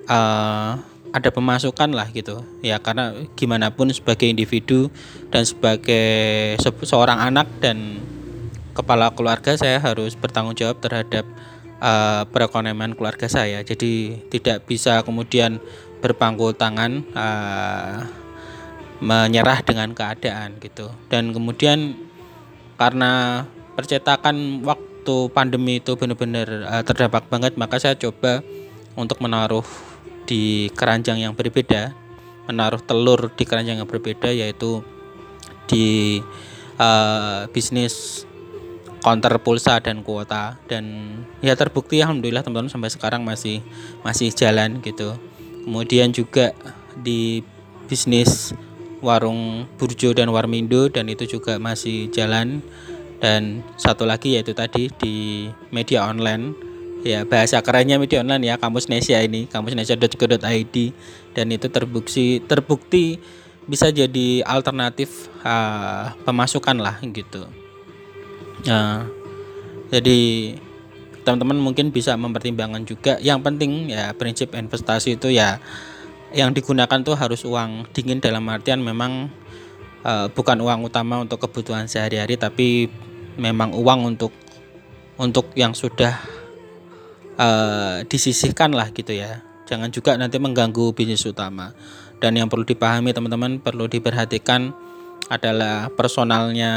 uh, 0.06 0.80
ada 1.12 1.30
pemasukan 1.30 1.92
lah 1.92 2.08
gitu. 2.12 2.44
Ya 2.64 2.80
karena 2.80 3.14
gimana 3.36 3.72
pun 3.72 3.92
sebagai 3.92 4.28
individu 4.28 4.88
dan 5.30 5.44
sebagai 5.44 6.56
se 6.58 6.70
seorang 6.88 7.20
anak 7.20 7.48
dan 7.60 8.00
kepala 8.72 9.12
keluarga 9.12 9.56
saya 9.60 9.78
harus 9.84 10.16
bertanggung 10.16 10.56
jawab 10.56 10.80
terhadap 10.80 11.28
uh, 11.84 12.24
perekonomian 12.32 12.96
keluarga 12.96 13.28
saya. 13.28 13.60
Jadi 13.62 14.24
tidak 14.32 14.64
bisa 14.66 15.04
kemudian 15.04 15.60
berpangku 16.00 16.56
tangan 16.56 17.04
uh, 17.14 18.08
menyerah 19.04 19.60
dengan 19.68 19.92
keadaan 19.92 20.58
gitu. 20.64 20.88
Dan 21.12 21.36
kemudian 21.36 22.00
karena 22.80 23.44
percetakan 23.76 24.64
waktu 24.64 25.16
pandemi 25.36 25.84
itu 25.84 25.98
benar-benar 26.00 26.48
uh, 26.66 26.84
terdampak 26.86 27.28
banget 27.28 27.54
maka 27.58 27.78
saya 27.78 27.98
coba 27.98 28.46
untuk 28.94 29.18
menaruh 29.22 29.66
di 30.32 30.72
keranjang 30.72 31.20
yang 31.20 31.36
berbeda 31.36 31.92
menaruh 32.48 32.80
telur 32.80 33.28
di 33.36 33.44
keranjang 33.44 33.84
yang 33.84 33.90
berbeda 33.90 34.32
yaitu 34.32 34.80
di 35.68 36.20
uh, 36.80 37.48
bisnis 37.52 38.24
counter 39.02 39.40
pulsa 39.42 39.82
dan 39.84 40.06
kuota. 40.06 40.56
Dan 40.68 41.16
ya 41.44 41.56
terbukti 41.58 42.00
alhamdulillah 42.00 42.46
teman-teman 42.46 42.72
sampai 42.72 42.92
sekarang 42.94 43.22
masih 43.28 43.60
masih 44.08 44.32
jalan 44.32 44.80
gitu. 44.80 45.20
Kemudian 45.68 46.16
juga 46.16 46.56
di 46.96 47.44
bisnis 47.92 48.56
warung 49.02 49.68
burjo 49.76 50.14
dan 50.14 50.30
warmindo 50.30 50.88
dan 50.88 51.10
itu 51.10 51.28
juga 51.28 51.60
masih 51.60 52.08
jalan. 52.14 52.64
Dan 53.22 53.62
satu 53.78 54.02
lagi 54.10 54.34
yaitu 54.34 54.58
tadi 54.58 54.90
di 54.98 55.46
media 55.70 56.10
online 56.10 56.71
ya 57.02 57.26
bahasa 57.26 57.62
kerennya 57.66 57.98
media 57.98 58.22
online 58.22 58.54
ya 58.54 58.56
kamus 58.62 58.90
Nesia 58.90 59.22
ini 59.26 59.50
kamusnesia.co.id 59.50 60.76
dan 61.34 61.48
itu 61.50 61.68
terbukti 61.70 62.42
terbukti 62.46 63.22
bisa 63.66 63.94
jadi 63.94 64.42
alternatif 64.46 65.30
uh, 65.46 66.18
pemasukan 66.26 66.78
lah 66.82 66.98
gitu. 67.06 67.46
Uh, 68.66 69.06
jadi 69.94 70.54
teman-teman 71.22 71.58
mungkin 71.62 71.94
bisa 71.94 72.18
mempertimbangkan 72.18 72.84
juga. 72.86 73.22
Yang 73.22 73.40
penting 73.46 73.72
ya 73.94 74.14
prinsip 74.18 74.54
investasi 74.58 75.22
itu 75.22 75.30
ya 75.30 75.62
yang 76.32 76.56
digunakan 76.56 77.00
tuh 77.04 77.14
harus 77.14 77.44
uang 77.44 77.92
dingin 77.92 78.24
dalam 78.24 78.48
artian 78.50 78.80
memang 78.82 79.30
uh, 80.08 80.32
bukan 80.32 80.58
uang 80.64 80.88
utama 80.88 81.20
untuk 81.20 81.44
kebutuhan 81.44 81.86
sehari-hari 81.92 82.40
tapi 82.40 82.88
memang 83.36 83.76
uang 83.76 84.16
untuk 84.16 84.34
untuk 85.20 85.52
yang 85.54 85.76
sudah 85.76 86.18
uh, 87.38 88.04
disisihkan 88.08 88.74
lah 88.74 88.90
gitu 88.92 89.14
ya. 89.16 89.44
Jangan 89.70 89.92
juga 89.94 90.20
nanti 90.20 90.36
mengganggu 90.42 90.92
bisnis 90.92 91.24
utama. 91.24 91.72
Dan 92.22 92.38
yang 92.38 92.52
perlu 92.52 92.68
dipahami 92.68 93.16
teman-teman 93.16 93.58
perlu 93.58 93.88
diperhatikan 93.88 94.76
adalah 95.32 95.88
personalnya 95.96 96.74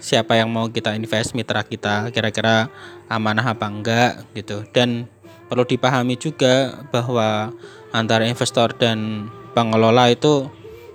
siapa 0.00 0.38
yang 0.38 0.48
mau 0.48 0.70
kita 0.72 0.96
invest 0.96 1.36
mitra 1.36 1.60
kita 1.66 2.08
kira-kira 2.14 2.70
amanah 3.10 3.52
apa 3.52 3.66
enggak 3.66 4.12
gitu. 4.32 4.64
Dan 4.70 5.10
perlu 5.50 5.66
dipahami 5.66 6.14
juga 6.14 6.86
bahwa 6.94 7.50
antara 7.90 8.24
investor 8.24 8.72
dan 8.78 9.28
pengelola 9.52 10.08
itu 10.08 10.46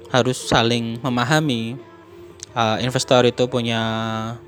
harus 0.09 0.39
saling 0.39 0.97
memahami 1.03 1.75
uh, 2.55 2.79
investor 2.79 3.27
itu 3.27 3.45
punya 3.51 3.81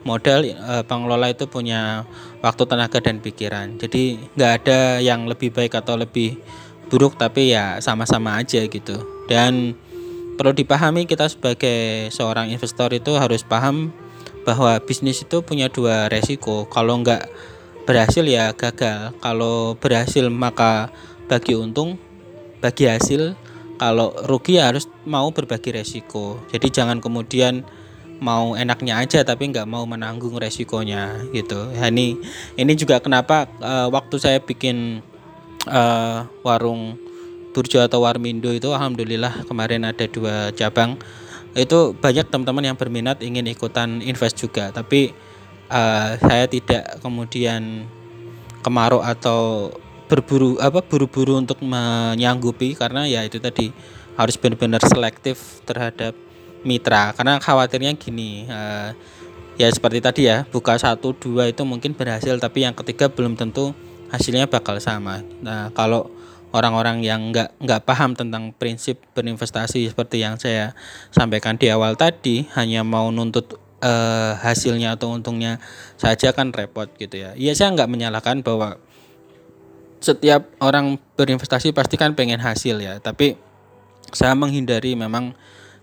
modal, 0.08 0.48
uh, 0.48 0.82
pengelola 0.88 1.30
itu 1.30 1.46
punya 1.46 2.08
waktu, 2.42 2.64
tenaga 2.66 3.04
dan 3.04 3.20
pikiran. 3.20 3.78
Jadi 3.78 4.32
nggak 4.34 4.52
ada 4.64 5.04
yang 5.04 5.28
lebih 5.28 5.52
baik 5.52 5.76
atau 5.76 6.00
lebih 6.00 6.40
buruk, 6.88 7.20
tapi 7.20 7.54
ya 7.54 7.78
sama-sama 7.84 8.40
aja 8.40 8.64
gitu. 8.64 9.04
Dan 9.28 9.76
perlu 10.40 10.56
dipahami 10.56 11.04
kita 11.06 11.28
sebagai 11.28 12.08
seorang 12.10 12.48
investor 12.50 12.90
itu 12.96 13.20
harus 13.20 13.44
paham 13.44 13.92
bahwa 14.48 14.80
bisnis 14.80 15.28
itu 15.28 15.44
punya 15.44 15.68
dua 15.68 16.08
resiko. 16.08 16.64
Kalau 16.72 17.04
nggak 17.04 17.28
berhasil 17.84 18.24
ya 18.24 18.56
gagal. 18.56 19.12
Kalau 19.20 19.76
berhasil 19.76 20.24
maka 20.32 20.88
bagi 21.28 21.60
untung, 21.60 22.00
bagi 22.64 22.88
hasil. 22.88 23.36
Kalau 23.78 24.10
rugi 24.26 24.58
ya 24.58 24.74
harus 24.74 24.90
mau 25.06 25.30
berbagi 25.30 25.70
resiko. 25.76 26.42
Jadi 26.50 26.74
jangan 26.74 26.98
kemudian 26.98 27.62
mau 28.18 28.58
enaknya 28.58 28.98
aja 29.02 29.22
tapi 29.22 29.50
nggak 29.54 29.70
mau 29.70 29.86
menanggung 29.86 30.34
resikonya 30.38 31.28
gitu. 31.32 31.70
Ya, 31.74 31.90
ini 31.90 32.18
ini 32.58 32.74
juga 32.74 32.98
kenapa 33.02 33.50
uh, 33.62 33.88
waktu 33.94 34.16
saya 34.18 34.40
bikin 34.42 35.02
uh, 35.70 36.26
warung 36.42 36.98
Burjo 37.58 37.82
atau 37.82 38.06
Warmindo 38.06 38.54
itu 38.54 38.70
alhamdulillah 38.70 39.50
kemarin 39.50 39.82
ada 39.90 40.06
dua 40.06 40.54
cabang 40.54 40.94
itu 41.58 41.98
banyak 41.98 42.30
teman-teman 42.30 42.70
yang 42.70 42.78
berminat 42.78 43.18
ingin 43.26 43.50
ikutan 43.50 43.98
invest 44.06 44.38
juga 44.38 44.70
tapi 44.70 45.10
uh, 45.74 46.14
saya 46.22 46.46
tidak 46.46 47.02
kemudian 47.02 47.90
kemaruk 48.62 49.02
atau 49.02 49.74
berburu 50.06 50.62
apa 50.62 50.86
buru-buru 50.86 51.42
untuk 51.42 51.60
menyanggupi 51.66 52.78
karena 52.78 53.10
ya 53.10 53.26
itu 53.26 53.42
tadi 53.42 53.74
harus 54.16 54.38
benar-benar 54.38 54.82
selektif 54.86 55.62
terhadap 55.66 56.14
mitra. 56.68 57.16
Karena 57.16 57.40
khawatirnya 57.40 57.96
gini 57.96 58.44
uh, 58.52 58.92
ya 59.56 59.68
seperti 59.72 60.04
tadi 60.04 60.22
ya 60.28 60.46
buka 60.52 60.76
satu 60.76 61.16
dua 61.16 61.50
itu 61.50 61.64
mungkin 61.64 61.96
berhasil 61.96 62.36
tapi 62.38 62.68
yang 62.68 62.76
ketiga 62.76 63.08
belum 63.08 63.40
tentu 63.40 63.72
hasilnya 64.12 64.52
bakal 64.52 64.78
sama. 64.84 65.24
Nah 65.40 65.72
kalau 65.72 66.12
orang-orang 66.52 67.04
yang 67.04 67.32
nggak 67.32 67.56
nggak 67.60 67.82
paham 67.88 68.14
tentang 68.14 68.52
prinsip 68.56 69.00
berinvestasi 69.16 69.92
seperti 69.92 70.24
yang 70.24 70.36
saya 70.36 70.76
sampaikan 71.12 71.56
di 71.56 71.72
awal 71.72 71.96
tadi 71.96 72.48
hanya 72.56 72.84
mau 72.84 73.10
nuntut 73.10 73.60
uh, 73.84 74.36
hasilnya 74.40 74.96
atau 74.96 75.12
untungnya 75.16 75.60
saja 75.96 76.32
kan 76.36 76.52
repot 76.52 76.88
gitu 77.00 77.18
ya. 77.18 77.32
Iya 77.34 77.56
saya 77.58 77.74
nggak 77.74 77.90
menyalahkan 77.90 78.46
bahwa 78.46 78.80
setiap 79.98 80.46
orang 80.62 81.02
berinvestasi 81.18 81.74
pasti 81.74 81.98
kan 81.98 82.14
pengen 82.14 82.38
hasil 82.38 82.78
ya 82.78 83.02
tapi 83.02 83.34
saya 84.14 84.38
menghindari 84.38 84.94
memang 84.94 85.34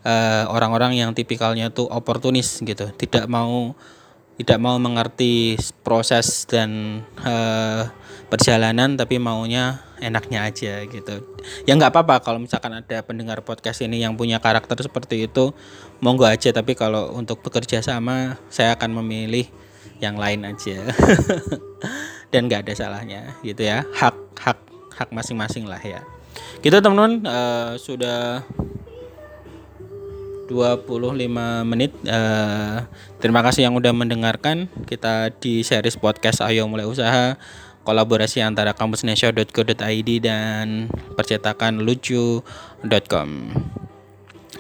eh, 0.05 0.45
orang-orang 0.47 0.95
yang 0.95 1.11
tipikalnya 1.17 1.73
tuh 1.73 1.89
oportunis 1.89 2.61
gitu. 2.63 2.93
Tidak 2.95 3.27
mau 3.27 3.75
tidak 4.35 4.59
mau 4.59 4.75
mengerti 4.83 5.55
proses 5.87 6.43
dan 6.51 7.01
uh, 7.23 7.87
perjalanan 8.27 8.99
tapi 8.99 9.23
maunya 9.23 9.79
enaknya 10.03 10.51
aja 10.51 10.83
gitu. 10.91 11.23
Ya 11.71 11.79
nggak 11.79 11.95
apa-apa 11.95 12.19
kalau 12.19 12.43
misalkan 12.43 12.75
ada 12.75 12.99
pendengar 13.07 13.47
podcast 13.47 13.87
ini 13.87 14.03
yang 14.03 14.19
punya 14.19 14.43
karakter 14.43 14.75
seperti 14.83 15.31
itu 15.31 15.55
monggo 16.03 16.27
aja. 16.27 16.51
Tapi 16.51 16.75
kalau 16.75 17.15
untuk 17.15 17.47
bekerja 17.47 17.79
sama 17.79 18.43
saya 18.51 18.75
akan 18.75 18.99
memilih 19.03 19.47
yang 20.03 20.19
lain 20.19 20.43
aja. 20.51 20.83
Dan 22.35 22.51
nggak 22.51 22.67
ada 22.67 22.75
salahnya 22.75 23.39
gitu 23.47 23.63
ya. 23.63 23.87
Hak 23.95 24.19
hak 24.35 24.59
hak 24.99 25.09
masing-masing 25.15 25.71
lah 25.71 25.79
ya. 25.79 26.03
Gitu 26.59 26.75
teman-teman. 26.75 27.23
Uh, 27.23 27.79
sudah 27.79 28.43
25 30.47 31.29
menit 31.65 31.93
uh, 32.09 32.85
terima 33.19 33.41
kasih 33.41 33.69
yang 33.69 33.75
udah 33.77 33.93
mendengarkan 33.97 34.69
kita 34.85 35.33
di 35.41 35.65
series 35.65 35.97
podcast 35.97 36.45
ayo 36.45 36.69
mulai 36.69 36.85
usaha 36.85 37.37
kolaborasi 37.85 38.41
antara 38.41 38.73
kampusnesha.co.id 38.73 40.11
dan 40.25 40.89
percetakan 41.15 41.85
lucu.com. 41.85 43.29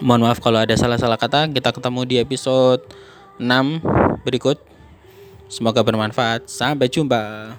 Mohon 0.04 0.22
maaf 0.28 0.38
kalau 0.44 0.60
ada 0.60 0.76
salah-salah 0.76 1.16
kata. 1.16 1.48
Kita 1.48 1.72
ketemu 1.72 2.00
di 2.04 2.16
episode 2.20 2.84
6 3.40 3.48
berikut. 4.28 4.60
Semoga 5.48 5.80
bermanfaat. 5.80 6.46
Sampai 6.46 6.92
jumpa. 6.92 7.56